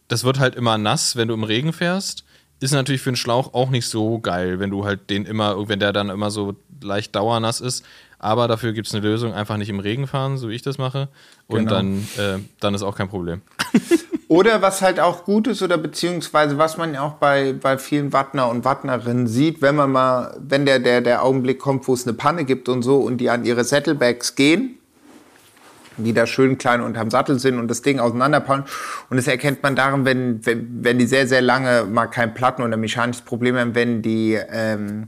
[0.07, 2.25] das wird halt immer nass, wenn du im Regen fährst.
[2.59, 5.79] Ist natürlich für einen Schlauch auch nicht so geil, wenn du halt den immer, wenn
[5.79, 7.83] der dann immer so leicht dauernass ist.
[8.19, 10.77] Aber dafür gibt es eine Lösung, einfach nicht im Regen fahren, so wie ich das
[10.77, 11.07] mache.
[11.47, 11.71] Und Genau.
[11.71, 13.41] dann, äh, dann ist auch kein Problem.
[14.29, 18.13] Oder was halt auch gut ist, oder beziehungsweise was man ja auch bei, bei vielen
[18.13, 22.05] Wattner und Wattnerinnen sieht, wenn man mal, wenn der, der, der Augenblick kommt, wo es
[22.05, 24.77] eine Panne gibt und so und die an ihre Saddlebags gehen,
[25.97, 28.65] die da schön klein unterm Sattel sind und das Ding auseinanderpauen.
[29.09, 32.61] Und das erkennt man daran, wenn, wenn, wenn die sehr, sehr lange mal kein Platten
[32.61, 35.07] oder mechanisches Problem haben, wenn die ähm,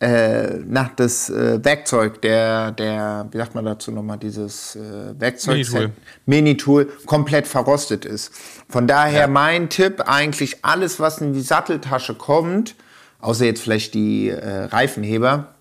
[0.00, 5.56] äh, nach das äh, Werkzeug, der, der, wie sagt man dazu nochmal, dieses äh, Werkzeug
[5.56, 5.90] Minitool.
[6.26, 8.32] Minitool komplett verrostet ist.
[8.68, 12.74] Von daher mein Tipp, eigentlich alles, was in die Satteltasche kommt,
[13.20, 15.54] außer jetzt vielleicht die äh, Reifenheber,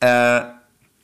[0.00, 0.40] äh,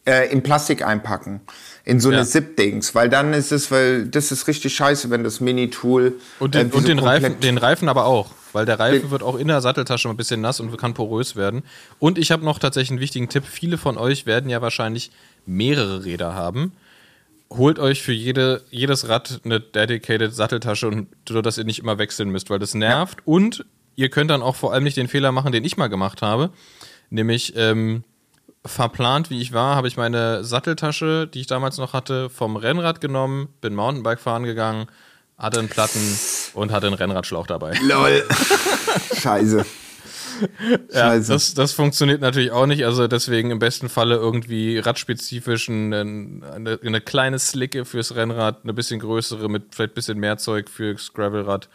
[0.07, 1.41] äh, in Plastik einpacken.
[1.87, 2.25] In so eine Ja.
[2.25, 2.97] Zip-Dings.
[2.97, 6.15] Weil dann ist es, weil das ist richtig scheiße, wenn das Minitool.
[6.41, 9.37] Und den, äh, und den, Reifen, den Reifen aber auch, weil der Reifen wird auch
[9.37, 11.63] in der Satteltasche ein bisschen nass und kann porös werden.
[12.01, 13.45] Und ich habe noch tatsächlich einen wichtigen Tipp.
[13.47, 15.13] Viele von euch werden ja wahrscheinlich
[15.47, 16.73] mehrere Räder haben.
[17.51, 22.31] Holt euch für jede, jedes Rad eine dedicated Satteltasche, und, sodass ihr nicht immer wechseln
[22.31, 23.19] müsst, weil das nervt.
[23.25, 23.65] Und
[23.95, 26.51] ihr könnt dann auch vor allem nicht den Fehler machen, den ich mal gemacht habe.
[27.11, 28.03] Nämlich, ähm,
[28.67, 33.01] verplant, wie ich war, habe ich meine Satteltasche, die ich damals noch hatte, vom Rennrad
[33.01, 34.87] genommen, bin Mountainbike fahren gegangen,
[35.39, 36.01] hatte einen Platten
[36.55, 37.75] und hatte einen Rennradschlauch dabei.
[37.83, 38.25] Lol.
[39.21, 39.65] Scheiße.
[40.93, 41.33] Ja, Scheiße.
[41.33, 42.85] das, das funktioniert natürlich auch nicht.
[42.85, 48.75] Also deswegen im besten Falle irgendwie radspezifisch ein- eine, eine kleine Slicke fürs Rennrad, eine
[48.75, 51.69] bisschen größere mit vielleicht ein bisschen mehr Zeug fürs Gravelrad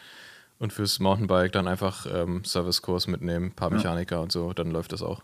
[0.60, 4.92] und fürs Mountainbike dann einfach ähm, Servicekurs mitnehmen, ein paar Mechaniker und so, dann läuft
[4.94, 5.24] das auch.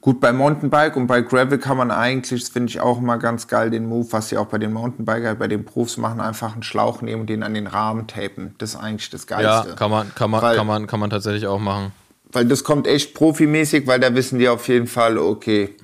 [0.00, 3.46] Gut, bei Mountainbike und bei Gravel kann man eigentlich, das finde ich auch immer ganz
[3.46, 6.64] geil, den Move, was sie auch bei den Mountainbiker, bei den Profs machen, einfach einen
[6.64, 8.54] Schlauch nehmen und den an den Rahmen tapen.
[8.58, 9.76] Das ist eigentlich das Ja, Geilste.
[9.76, 11.92] kann man, kann man, Weil- kann man, kann man tatsächlich auch machen.
[12.32, 15.76] Weil das kommt echt profimäßig, weil da wissen die auf jeden Fall, okay,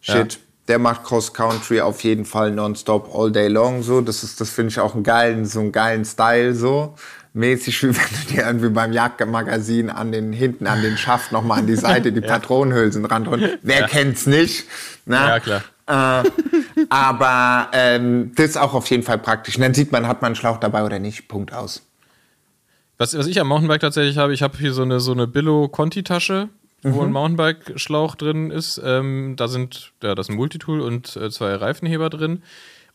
[0.00, 0.38] shit, Ja.
[0.66, 4.00] der macht Cross Country auf jeden Fall nonstop all day long so.
[4.00, 6.94] Das ist, das finde ich auch einen geilen, so einen geilen Style so.
[7.32, 11.60] Mäßig, wie wenn du dir irgendwie beim Jagdmagazin an den, hinten an den Schaft nochmal
[11.60, 13.58] an die Seite die Patronenhülsen ranholen.
[13.62, 14.64] Wer kennt's nicht?
[15.06, 15.28] Na?
[15.28, 15.62] Ja, klar.
[15.86, 16.30] Äh,
[16.88, 19.56] aber ähm, das ist auch auf jeden Fall praktisch.
[19.56, 21.28] Und dann sieht man, hat man einen Schlauch dabei oder nicht.
[21.28, 21.82] Punkt aus.
[22.98, 26.48] Was, was ich am Mountainbike tatsächlich habe, ich habe hier so eine, so eine Billo-Conti-Tasche,
[26.82, 28.80] wo ein Mountainbike-Schlauch drin ist.
[28.84, 32.42] Ähm, da sind, ja, das ist ein Multitool und äh, zwei Reifenheber drin.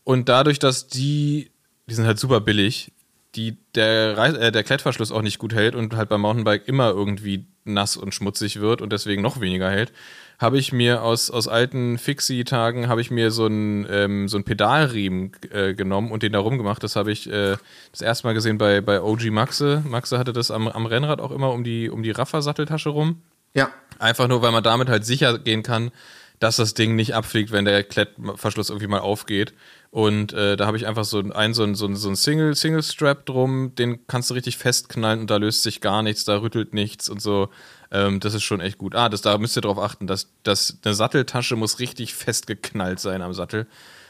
[0.04, 1.50] Und dadurch, dass die,
[1.86, 2.92] die sind halt super billig,
[3.36, 6.90] die, der, Rei- äh, der Klettverschluss auch nicht gut hält und halt beim Mountainbike immer
[6.90, 9.92] irgendwie nass und schmutzig wird und deswegen noch weniger hält,
[10.38, 14.44] habe ich mir aus, aus alten Fixie-Tagen habe ich mir so einen ähm, so einen
[14.44, 16.82] Pedalriemen äh, genommen und den da rumgemacht.
[16.82, 17.56] Das habe ich äh,
[17.90, 19.82] das erste Mal gesehen bei, bei OG Maxe.
[19.86, 23.22] Maxe hatte das am, am Rennrad auch immer um die, um die Raffer-Satteltasche rum.
[23.54, 23.70] Ja.
[23.98, 25.90] Einfach nur, weil man damit halt sicher gehen kann,
[26.38, 29.54] dass das Ding nicht abfliegt, wenn der Klettverschluss irgendwie mal aufgeht.
[29.90, 32.54] Und äh, da habe ich einfach so ein, so ein, so ein, so ein Single,
[32.54, 36.40] Single Strap drum, den kannst du richtig festknallen und da löst sich gar nichts, da
[36.40, 37.48] rüttelt nichts und so.
[37.90, 38.94] Ähm, das ist schon echt gut.
[38.94, 43.22] Ah, das, da müsst ihr drauf achten, dass, dass eine Satteltasche muss richtig festgeknallt sein
[43.22, 43.66] am Sattel.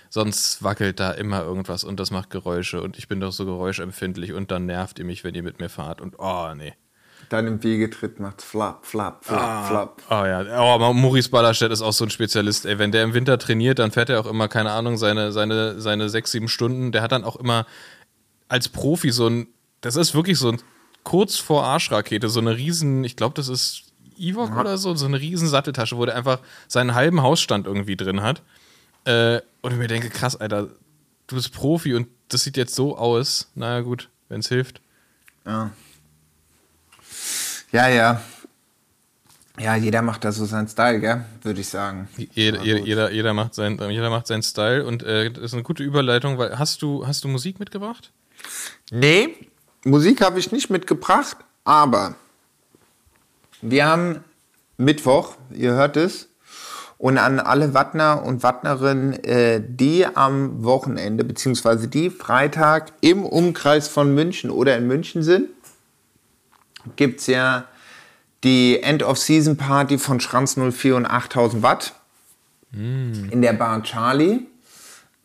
[0.09, 4.33] Sonst wackelt da immer irgendwas und das macht Geräusche und ich bin doch so geräuschempfindlich
[4.33, 6.75] und dann nervt ihr mich, wenn ihr mit mir fahrt und oh nee.
[7.29, 10.03] Dann im Wiegetritt macht flap, flap, flap, flap.
[10.11, 12.67] Oh ja, oh, aber Maurice Ballerstedt ist auch so ein Spezialist.
[12.67, 15.81] Ey, wenn der im Winter trainiert, dann fährt er auch immer, keine Ahnung, seine, seine,
[15.81, 16.93] seine sechs, sieben Stunden.
[16.93, 17.67] Der hat dann auch immer
[18.49, 19.49] als Profi so ein,
[19.81, 20.63] das ist wirklich so ein
[21.03, 23.85] kurz vor Arschrakete, so eine riesen, ich glaube, das ist
[24.19, 28.23] Ewok oder so, so eine riesen Satteltasche, wo der einfach seinen halben Hausstand irgendwie drin
[28.23, 28.43] hat.
[29.05, 30.69] Äh, und ich mir denke, krass, Alter,
[31.27, 33.51] du bist Profi und das sieht jetzt so aus.
[33.55, 34.81] Naja, gut, wenn es hilft.
[35.45, 35.71] Ja.
[37.77, 38.23] Ja, ja.
[39.59, 41.27] Ja, jeder macht da so seinen Style, gell?
[41.43, 42.09] Würde ich sagen.
[42.33, 45.83] Jeder, jeder, jeder, macht sein, jeder macht seinen Style und äh, das ist eine gute
[45.83, 48.13] Überleitung, weil hast du, hast du Musik mitgebracht?
[48.91, 49.37] Nee,
[49.85, 52.15] Musik habe ich nicht mitgebracht, aber
[53.61, 54.25] wir haben
[54.79, 56.31] Mittwoch, ihr hört es,
[56.97, 63.87] und an alle Wattner und Wattnerinnen, äh, die am Wochenende, beziehungsweise die Freitag im Umkreis
[63.87, 65.51] von München oder in München sind,
[66.97, 67.65] gibt es ja
[68.45, 71.95] die End-of-Season-Party von Schranz 04 und 8000 Watt
[72.73, 74.41] in der Bar Charlie.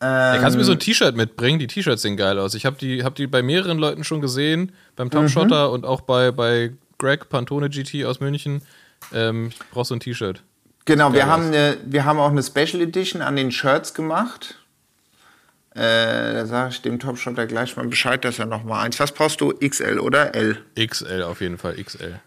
[0.00, 1.60] Ja, kannst du mir so ein T-Shirt mitbringen?
[1.60, 2.54] Die T-Shirts sehen geil aus.
[2.54, 6.00] Ich habe die, hab die bei mehreren Leuten schon gesehen, beim Top Shotter und auch
[6.00, 8.62] bei, bei Greg Pantone GT aus München.
[9.12, 10.42] Ähm, ich brauche so ein T-Shirt.
[10.86, 14.56] Genau, wir haben, eine, wir haben auch eine Special Edition an den Shirts gemacht.
[15.74, 19.00] Äh, da sage ich dem Topshotter gleich mal Bescheid, dass er noch mal eins.
[19.00, 19.52] Was brauchst du?
[19.52, 20.62] XL oder L?
[20.78, 22.20] XL auf jeden Fall, XL.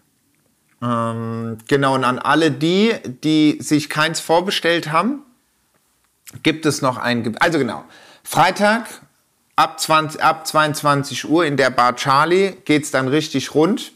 [0.82, 2.94] Ähm, genau, und an alle die,
[3.24, 5.22] die sich keins vorbestellt haben,
[6.42, 7.36] gibt es noch ein.
[7.38, 7.84] Also genau,
[8.24, 8.86] Freitag
[9.54, 13.92] ab, 20, ab 22 Uhr in der Bar Charlie geht es dann richtig rund.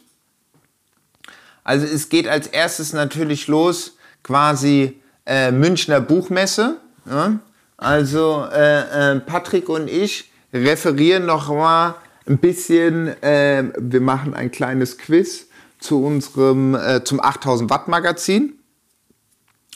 [1.64, 6.80] Also es geht als erstes natürlich los, quasi äh, Münchner Buchmesse.
[7.04, 7.40] Ja?
[7.80, 11.94] Also äh, äh, Patrick und ich referieren noch mal
[12.26, 15.46] ein bisschen, äh, wir machen ein kleines Quiz
[15.78, 18.52] zu unserem, äh, zum 8000 Watt Magazin.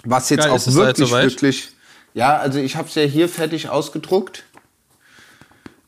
[0.04, 1.72] Was jetzt Geil, auch ist es soweit wirklich, wirklich,
[2.12, 4.44] ja, also ich habe es ja hier fertig ausgedruckt.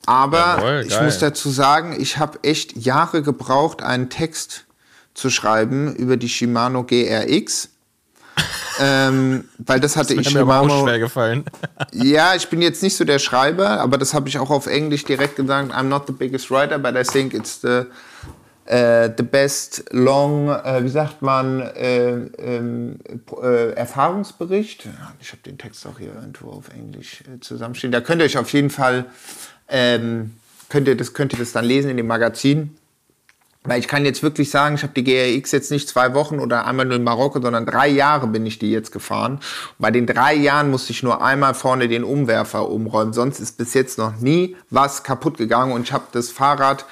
[0.06, 4.64] Aber Jawohl, ich muss dazu sagen, ich habe echt Jahre gebraucht, einen Text
[5.12, 7.68] zu schreiben über die Shimano GRX.
[8.80, 10.84] Ähm, weil das hatte ich Ist mir aber auch Shimano.
[10.84, 11.44] schwer gefallen.
[11.92, 15.04] Ja, ich bin jetzt nicht so der Schreiber, aber das habe ich auch auf Englisch
[15.04, 15.72] direkt gesagt.
[15.72, 17.84] I'm not the biggest writer, but I think it's the,
[18.66, 22.26] äh, the best long, äh, wie sagt man, äh,
[23.74, 24.88] Erfahrungsbericht.
[25.20, 27.92] Ich habe den Text auch hier irgendwo auf Englisch zusammenstehen.
[27.92, 29.06] Da könnt ihr euch auf jeden Fall,
[29.68, 30.34] ähm,
[30.68, 32.76] könnt ihr das, könnt ihr das dann lesen in dem Magazin.
[33.66, 36.66] Weil ich kann jetzt wirklich sagen, ich habe die GRX jetzt nicht zwei Wochen oder
[36.66, 39.40] einmal nur in Marokko, sondern drei Jahre bin ich die jetzt gefahren.
[39.78, 43.12] Bei den drei Jahren musste ich nur einmal vorne den Umwerfer umräumen.
[43.12, 46.86] Sonst ist bis jetzt noch nie was kaputt gegangen und ich habe das Fahrrad,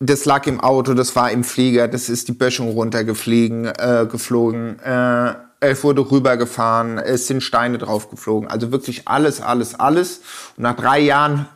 [0.00, 4.78] das lag im Auto, das war im Flieger, das ist die Böschung runtergeflogen, äh, geflogen.
[4.80, 5.34] Äh,
[5.70, 8.48] es wurde rübergefahren, es sind Steine draufgeflogen.
[8.48, 10.20] Also wirklich alles, alles, alles.
[10.56, 11.46] Und nach drei Jahren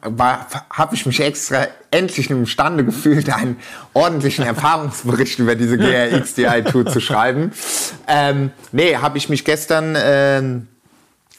[0.71, 3.57] habe ich mich extra endlich imstande gefühlt, einen
[3.95, 7.53] ordentlichen Erfahrungsbericht über diese GRX Di2 zu schreiben.
[8.07, 9.97] Ähm, nee, habe ich mich gestern...
[9.97, 10.69] Ähm,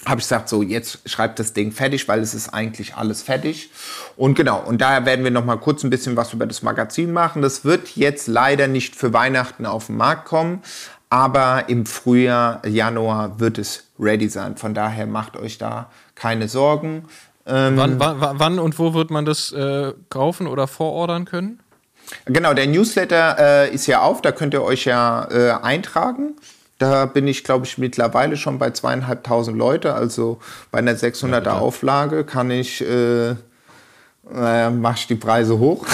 [0.06, 3.70] habe ich gesagt, so jetzt schreibt das Ding fertig, weil es ist eigentlich alles fertig.
[4.16, 7.12] Und genau, und daher werden wir noch mal kurz ein bisschen was über das Magazin
[7.12, 7.42] machen.
[7.42, 10.62] Das wird jetzt leider nicht für Weihnachten auf den Markt kommen,
[11.10, 14.58] aber im Frühjahr, Januar wird es ready sein.
[14.58, 17.06] Von daher macht euch da keine Sorgen.
[17.46, 21.60] Ähm, Wann, wann, wann und wo wird man das äh, kaufen oder vorordern können?
[22.26, 26.36] Genau, der Newsletter äh, ist ja auf, da könnt ihr euch ja äh, eintragen.
[26.78, 29.94] Da bin ich, glaube ich, mittlerweile schon bei zweieinhalbtausend Leute.
[29.94, 30.40] Also
[30.72, 33.36] bei einer 600er Auflage kann ich, äh,
[34.34, 35.86] äh, mach ich die Preise hoch.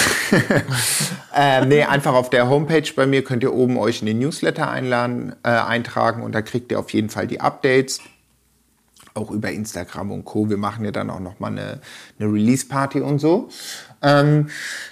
[1.34, 4.70] äh, nee, einfach auf der Homepage bei mir könnt ihr oben euch in den Newsletter
[4.70, 8.00] einladen, äh, eintragen und da kriegt ihr auf jeden Fall die Updates
[9.16, 10.50] auch über Instagram und Co.
[10.50, 11.80] Wir machen ja dann auch noch mal eine,
[12.18, 13.48] eine Release-Party und so.
[14.06, 14.50] Ähm,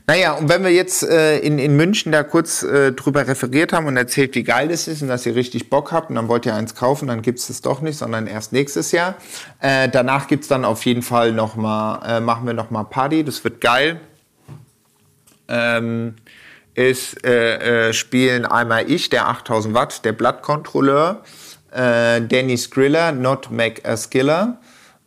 [0.09, 3.87] naja, und wenn wir jetzt äh, in, in München da kurz äh, drüber referiert haben
[3.87, 6.47] und erzählt, wie geil das ist und dass ihr richtig Bock habt und dann wollt
[6.47, 9.15] ihr eins kaufen, dann gibt's das doch nicht, sondern erst nächstes Jahr.
[9.61, 13.23] Äh, danach gibt's dann auf jeden Fall noch mal, äh, machen wir noch mal Party,
[13.23, 14.01] das wird geil.
[15.47, 16.17] Ähm,
[16.75, 21.23] es äh, äh, spielen einmal ich, der 8000 Watt, der Blattkontrolleur,
[21.71, 24.59] äh, Danny Skriller, Not Mac a Skiller.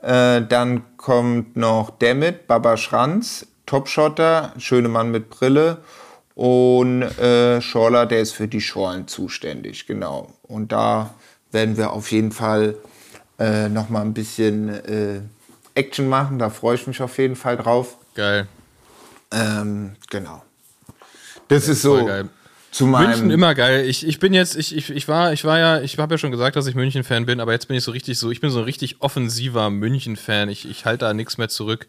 [0.01, 5.77] Äh, dann kommt noch Dammit, Baba Schranz, Topshotter, schöne Mann mit Brille
[6.33, 10.33] und äh, Schorler, der ist für die Schorlen zuständig, genau.
[10.43, 11.13] Und da
[11.51, 12.75] werden wir auf jeden Fall
[13.37, 15.21] äh, noch mal ein bisschen äh,
[15.75, 17.97] Action machen, da freue ich mich auf jeden Fall drauf.
[18.15, 18.47] Geil.
[19.31, 20.41] Ähm, genau.
[21.49, 22.29] Das ist so geil.
[22.71, 23.09] zu meinem.
[23.09, 23.85] München immer geil.
[23.85, 26.31] Ich, ich bin jetzt, ich, ich, ich war, ich war ja, ich habe ja schon
[26.31, 28.59] gesagt, dass ich München-Fan bin, aber jetzt bin ich so richtig so, ich bin so
[28.59, 30.49] ein richtig offensiver München-Fan.
[30.49, 31.87] Ich, ich halte da nichts mehr zurück.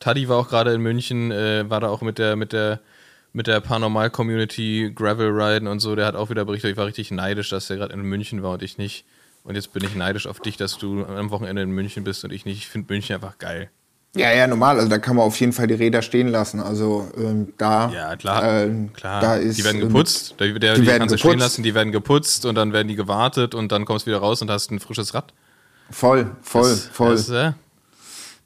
[0.00, 2.80] Taddy war auch gerade in München, äh, war da auch mit der, mit der,
[3.32, 5.94] mit der Paranormal-Community Gravel Riden und so.
[5.94, 8.52] Der hat auch wieder berichtet, ich war richtig neidisch, dass der gerade in München war
[8.52, 9.04] und ich nicht.
[9.44, 12.32] Und jetzt bin ich neidisch auf dich, dass du am Wochenende in München bist und
[12.32, 12.58] ich nicht.
[12.58, 13.70] Ich finde München einfach geil.
[14.16, 14.76] Ja, ja, normal.
[14.76, 16.60] Also da kann man auf jeden Fall die Räder stehen lassen.
[16.60, 17.90] Also ähm, da.
[17.92, 18.42] Ja, klar.
[18.64, 19.20] ähm, klar.
[19.22, 20.34] Da ist, die werden ähm, geputzt.
[20.40, 21.44] Der, der, die die, werden kannst du stehen geputzt.
[21.44, 24.42] lassen, die werden geputzt und dann werden die gewartet und dann kommst du wieder raus
[24.42, 25.32] und hast ein frisches Rad.
[25.90, 27.12] Voll, voll, Das- voll.
[27.12, 27.52] Das, äh,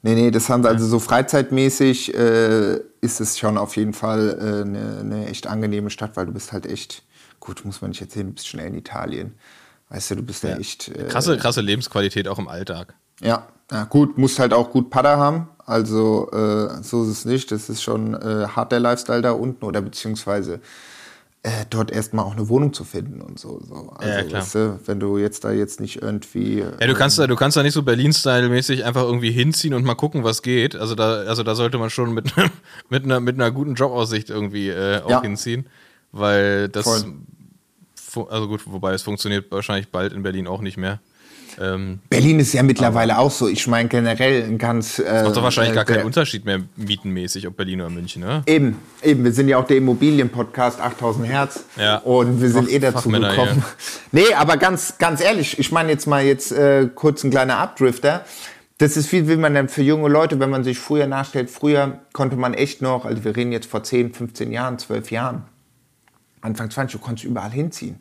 [0.05, 4.39] nee, nee, das haben sie also so freizeitmäßig äh, ist es schon auf jeden Fall
[4.39, 7.03] eine äh, ne- ne echt angenehme Stadt, weil du bist halt echt,
[7.39, 9.33] gut, muss man nicht erzählen, du bist schnell in Italien.
[9.89, 10.89] Weißt du, du bist ja, echt.
[10.89, 12.93] Äh, krasse, krasse Lebensqualität auch im Alltag.
[13.21, 15.49] Ja, ja, gut, musst halt auch gut Padder haben.
[15.65, 17.51] Also äh, so ist es nicht.
[17.51, 20.59] Das ist schon äh, hart der Lifestyle da unten oder beziehungsweise
[21.45, 23.59] äh, dort erstmal auch eine Wohnung zu finden und so.
[23.63, 23.89] so.
[23.97, 24.41] Also, Ja, klar.
[24.41, 26.61] Weißt du, wenn du jetzt da jetzt nicht irgendwie.
[26.61, 29.83] äh, Ja, du kannst da, du kannst da nicht so Berlin-Style-mäßig einfach irgendwie hinziehen und
[29.83, 30.75] mal gucken, was geht.
[30.75, 32.33] Also da, also da sollte man schon mit,
[32.89, 35.21] mit, einer, mit einer guten Jobaussicht irgendwie äh, auch Ja.
[35.21, 35.67] hinziehen.
[36.11, 36.85] Weil das.
[36.85, 38.27] Voll.
[38.29, 40.99] Also gut, wobei es funktioniert wahrscheinlich bald in Berlin auch nicht mehr.
[41.59, 43.47] Ähm, Berlin ist ja mittlerweile auch so.
[43.47, 44.99] Ich meine generell ein ganz.
[44.99, 48.21] Äh, macht doch wahrscheinlich äh, gar keinen der- Unterschied mehr mietenmäßig, ob Berlin oder München,
[48.23, 48.43] ne?
[48.45, 49.23] Eben, eben.
[49.23, 51.63] Wir sind ja auch der Immobilien-Podcast 8000 Hertz.
[51.77, 51.97] Ja.
[51.97, 53.63] Und wir sind Fach- eh dazu gekommen.
[54.11, 58.23] Nee, aber ganz, ganz ehrlich, ich meine jetzt mal jetzt äh, kurz ein kleiner Abdrifter.
[58.77, 61.49] Das ist viel, will man denn für junge Leute, wenn man sich früher nachstellt.
[61.49, 65.43] Früher konnte man echt noch, also wir reden jetzt vor 10, 15 Jahren, 12 Jahren,
[66.41, 67.99] Anfang 20, du konntest überall hinziehen.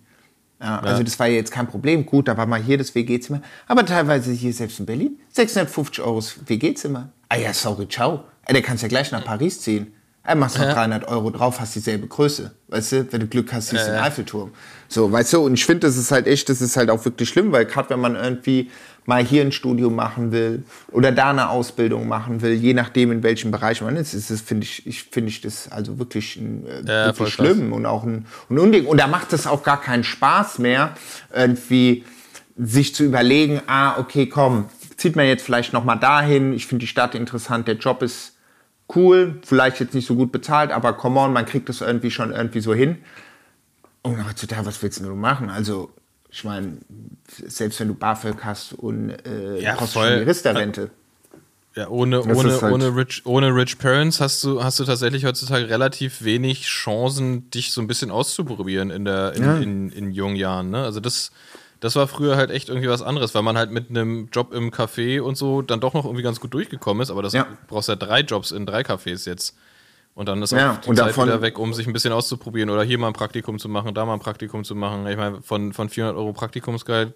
[0.61, 2.07] Ja, Also das war ja jetzt kein Problem.
[2.07, 3.43] Gut, da war mal hier das WG-Zimmer.
[3.67, 7.11] Aber teilweise hier selbst in Berlin 650 Euro das WG-Zimmer.
[7.29, 8.25] Ah ja, sorry, ciao.
[8.47, 9.95] Da kannst ja gleich nach Paris ziehen.
[10.27, 12.51] Ey, machst noch 300 Euro drauf, hast dieselbe Größe.
[12.69, 14.53] Weißt du, wenn du Glück hast, siehst du den Eiffelturm.
[14.89, 17.29] So, weißt du, und ich finde, das ist halt echt, das ist halt auch wirklich
[17.29, 18.71] schlimm, weil gerade wenn man irgendwie
[19.07, 23.23] mal hier ein Studium machen will oder da eine Ausbildung machen will, je nachdem in
[23.23, 26.67] welchem Bereich man ist, ist das, finde ich, ich finde ich das also wirklich, ein,
[26.67, 28.87] äh, Ja, wirklich schlimm und auch ein, ein Unding.
[28.87, 30.95] Und da macht es auch gar keinen Spaß mehr,
[31.35, 32.05] irgendwie
[32.57, 36.53] sich zu überlegen, ah, okay, komm, zieht man jetzt vielleicht noch mal dahin.
[36.53, 38.37] Ich finde die Stadt interessant, der Job ist
[38.95, 42.33] cool, vielleicht jetzt nicht so gut bezahlt, aber come on, man kriegt das irgendwie schon
[42.33, 42.99] irgendwie so hin.
[44.03, 45.49] Und heutzutage, was willst du denn machen?
[45.49, 45.91] Also,
[46.35, 46.79] ich meine,
[47.47, 50.09] selbst wenn du BAföG hast und äh, Ja, du voll.
[50.09, 50.91] schon die Riester-Rente.
[51.77, 55.25] Ja, ohne, Das ohne, halt- ohne, rich, ohne Rich Parents hast du, hast du tatsächlich
[55.25, 59.57] heutzutage relativ wenig Chancen, dich so ein bisschen auszuprobieren in, der, in, Ja.
[59.59, 60.71] in, in jungen Jahren.
[60.71, 60.83] Ne?
[60.85, 61.31] Also das,
[61.81, 64.71] das war früher halt echt irgendwie was anderes, weil man halt mit einem Job im
[64.71, 67.11] Café und so dann doch noch irgendwie ganz gut durchgekommen ist.
[67.11, 67.45] Aber das Ja.
[67.45, 69.57] du brauchst ja drei Jobs in drei Cafés jetzt.
[70.15, 72.13] Und dann ist auch Ja, die und Zeit davon- wieder weg, um sich ein bisschen
[72.13, 75.07] auszuprobieren oder hier mal ein Praktikum zu machen, da mal ein Praktikum zu machen.
[75.09, 77.15] Ich meine, von, von 400 Euro Praktikumsgeld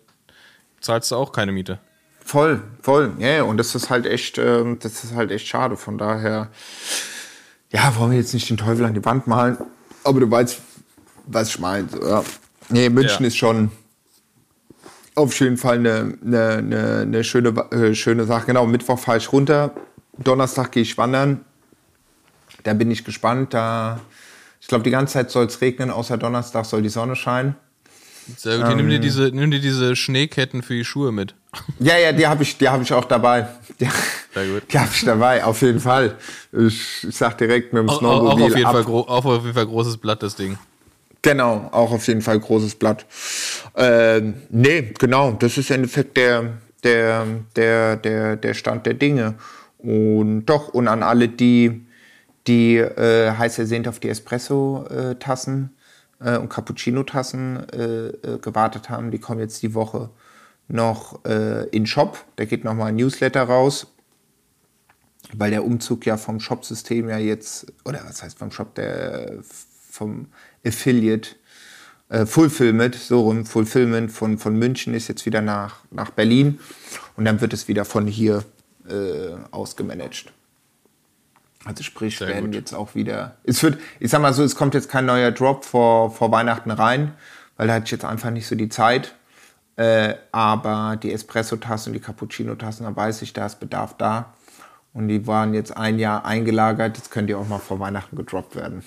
[0.80, 1.78] zahlst du auch keine Miete.
[2.24, 3.12] Voll, voll.
[3.18, 5.76] Ja, ja, und das ist halt echt, ähm, das ist halt echt schade.
[5.76, 6.49] Von daher,
[7.70, 9.57] ja, wollen wir jetzt nicht den Teufel an die Wand malen.
[10.05, 10.61] Aber du weißt,
[11.26, 11.88] was ich meine.
[12.03, 12.24] Ja.
[12.68, 13.28] Nee, München Ja.
[13.28, 13.70] ist schon
[15.14, 18.46] auf jeden Fall eine, eine, eine, eine schöne, äh, schöne Sache.
[18.46, 19.70] Genau, Mittwoch fahre ich runter.
[20.18, 21.44] Donnerstag gehe ich wandern.
[22.64, 23.54] Da bin ich gespannt.
[23.54, 24.00] Da,
[24.61, 27.54] ich glaube, die ganze Zeit soll es regnen, außer Donnerstag soll die Sonne scheinen.
[28.36, 28.68] Sehr gut.
[28.70, 28.76] Ähm.
[28.76, 31.34] nimm, dir diese, nimm dir diese Schneeketten für die Schuhe mit.
[31.78, 33.48] Ja, ja, die habe ich, die hab ich auch dabei.
[33.80, 33.88] Die,
[34.34, 34.62] Sehr gut.
[34.70, 36.16] Die habe ich dabei, auf jeden Fall.
[36.52, 38.72] Ich, ich sag direkt mit dem Auch, auch, Snowmobil auf jeden ab.
[38.74, 40.59] Fall gro- auch auf jeden Fall großes Blatt, das Ding.
[41.22, 43.06] Genau, auch auf jeden Fall großes Blatt.
[43.74, 46.52] Ähm, nee, genau, das ist im Endeffekt der,
[46.84, 47.24] der,
[47.56, 49.34] der, der, der Stand der Dinge.
[49.78, 51.86] Und doch, und an alle, die,
[52.49, 55.76] die äh, heiß ersehnt auf die Espresso-Tassen
[56.20, 60.11] äh, und Cappuccino-Tassen äh, äh, gewartet haben, die kommen jetzt die Woche
[60.66, 62.24] noch äh, in Shop.
[62.36, 63.86] Da geht nochmal ein Newsletter raus
[65.34, 70.28] weil der Umzug ja vom Shop-System ja jetzt, oder was heißt vom Shop, der vom
[70.64, 71.30] Affiliate,
[72.09, 76.59] äh, Fulfillment, so rum, Fulfillment von, von München ist jetzt wieder nach, nach Berlin
[77.16, 78.44] und dann wird es wieder von hier
[78.88, 80.32] äh, aus gemanagt.
[81.64, 82.54] Also sprich, Sehr werden gut.
[82.54, 85.64] jetzt auch wieder, es wird, ich sag mal so, es kommt jetzt kein neuer Drop
[85.64, 87.14] vor, vor Weihnachten rein,
[87.56, 89.14] weil da hatte ich jetzt einfach nicht so die Zeit.
[89.76, 94.34] Äh, aber die Espresso-Tassen und die Cappuccino-Tassen, da weiß ich, da ist Bedarf da.
[94.92, 98.56] Und die waren jetzt ein Jahr eingelagert, jetzt können die auch mal vor Weihnachten gedroppt
[98.56, 98.82] werden.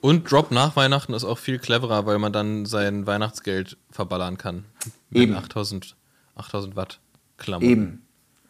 [0.00, 4.66] Und Drop nach Weihnachten ist auch viel cleverer, weil man dann sein Weihnachtsgeld verballern kann.
[5.10, 5.34] Mit Eben.
[5.34, 5.96] 8000,
[6.36, 7.00] 8000 Watt
[7.36, 7.68] Klamotten.
[7.68, 8.02] Eben,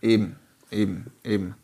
[0.02, 0.36] eben,
[0.70, 1.54] eben, eben.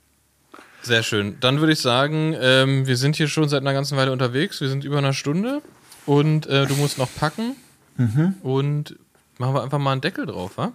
[0.82, 1.36] Sehr schön.
[1.40, 4.60] Dann würde ich sagen, ähm, wir sind hier schon seit einer ganzen Weile unterwegs.
[4.60, 5.60] Wir sind über einer Stunde
[6.06, 7.54] und äh, du musst noch packen.
[7.96, 8.34] Mhm.
[8.42, 8.96] Und
[9.38, 10.72] machen wir einfach mal einen Deckel drauf, wa?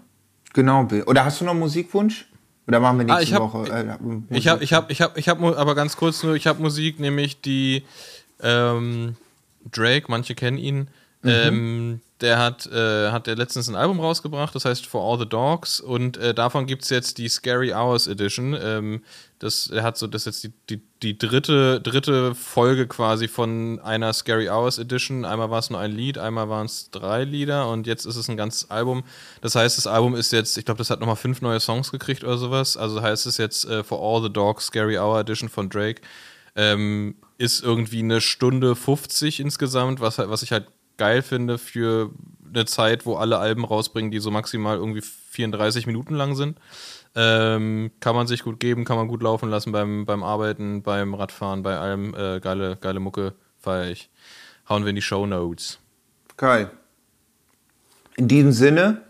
[0.53, 1.03] Genau, Bill.
[1.03, 2.27] Oder hast du noch einen Musikwunsch?
[2.67, 3.67] Oder machen wir nächste Ah, ich hab- Woche?
[3.71, 6.61] Äh, Ich habe, ich habe, ich habe, ich habe, aber ganz kurz nur, ich habe
[6.61, 7.83] Musik, nämlich die
[8.41, 9.15] ähm,
[9.71, 10.87] Drake, manche kennen ihn.
[11.29, 15.27] Ähm, der hat, äh, hat der letztens ein Album rausgebracht, das heißt For All the
[15.27, 18.57] Dogs und äh, davon gibt es jetzt die Scary Hours Edition.
[18.59, 19.03] Ähm,
[19.39, 23.81] das er hat so, das ist jetzt die, die, die dritte, dritte Folge quasi von
[23.81, 25.25] einer Scary Hours Edition.
[25.25, 28.29] Einmal war es nur ein Lied, einmal waren es drei Lieder und jetzt ist es
[28.29, 29.03] ein ganzes Album.
[29.41, 32.23] Das heißt, das Album ist jetzt, ich glaube, das hat nochmal fünf neue Songs gekriegt
[32.23, 32.77] oder sowas.
[32.77, 36.01] Also heißt es jetzt äh, For All the Dogs Scary Hour Edition von Drake.
[36.55, 40.67] Ähm, ist irgendwie eine Stunde 50 insgesamt, was, was ich halt
[40.97, 42.11] geil finde für
[42.53, 46.57] eine Zeit, wo alle Alben rausbringen, die so maximal irgendwie 34 Minuten lang sind.
[47.15, 51.13] Ähm, kann man sich gut geben, kann man gut laufen lassen beim, beim Arbeiten, beim
[51.13, 52.13] Radfahren, bei allem.
[52.13, 54.09] Äh, geile, geile Mucke feier ich.
[54.67, 55.79] Hauen wir in die Show Notes.
[56.37, 56.69] Geil.
[58.17, 59.01] In diesem Sinne,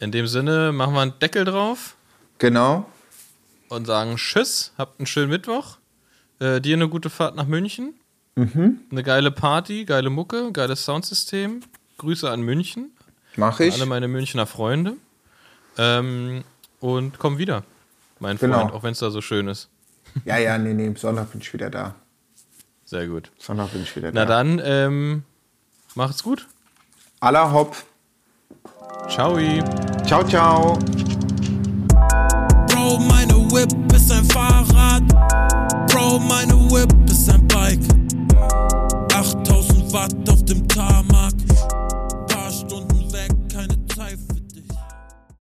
[0.00, 1.96] In dem Sinne machen wir einen Deckel drauf
[2.38, 2.88] genau.
[3.68, 5.78] und sagen Tschüss, habt einen schönen Mittwoch.
[6.40, 7.94] Äh, dir eine gute Fahrt nach München.
[8.34, 8.80] Mhm.
[8.90, 11.60] Eine geile Party, geile Mucke, geiles Soundsystem.
[11.98, 12.90] Grüße an München.
[13.36, 13.74] Mach ich.
[13.74, 14.94] Alle meine Münchner Freunde.
[15.78, 16.44] Ähm,
[16.80, 17.64] und komm wieder,
[18.18, 18.60] mein genau.
[18.60, 19.68] Freund, auch wenn es da so schön ist.
[20.26, 21.94] Ja, ja, nee, nee, Sonntag bin ich wieder da.
[22.84, 23.30] Sehr gut.
[23.38, 24.20] Sonntag bin ich wieder da.
[24.20, 25.22] Na dann, ähm,
[25.94, 26.46] macht's gut.
[27.20, 27.74] Aller Hopp.
[29.08, 29.38] Ciao.
[30.04, 30.78] Ciao, ciao.
[32.66, 35.08] Bro, meine Whip ist ein Fahrrad.
[35.90, 38.01] Bro, meine Whip ist ein Bike.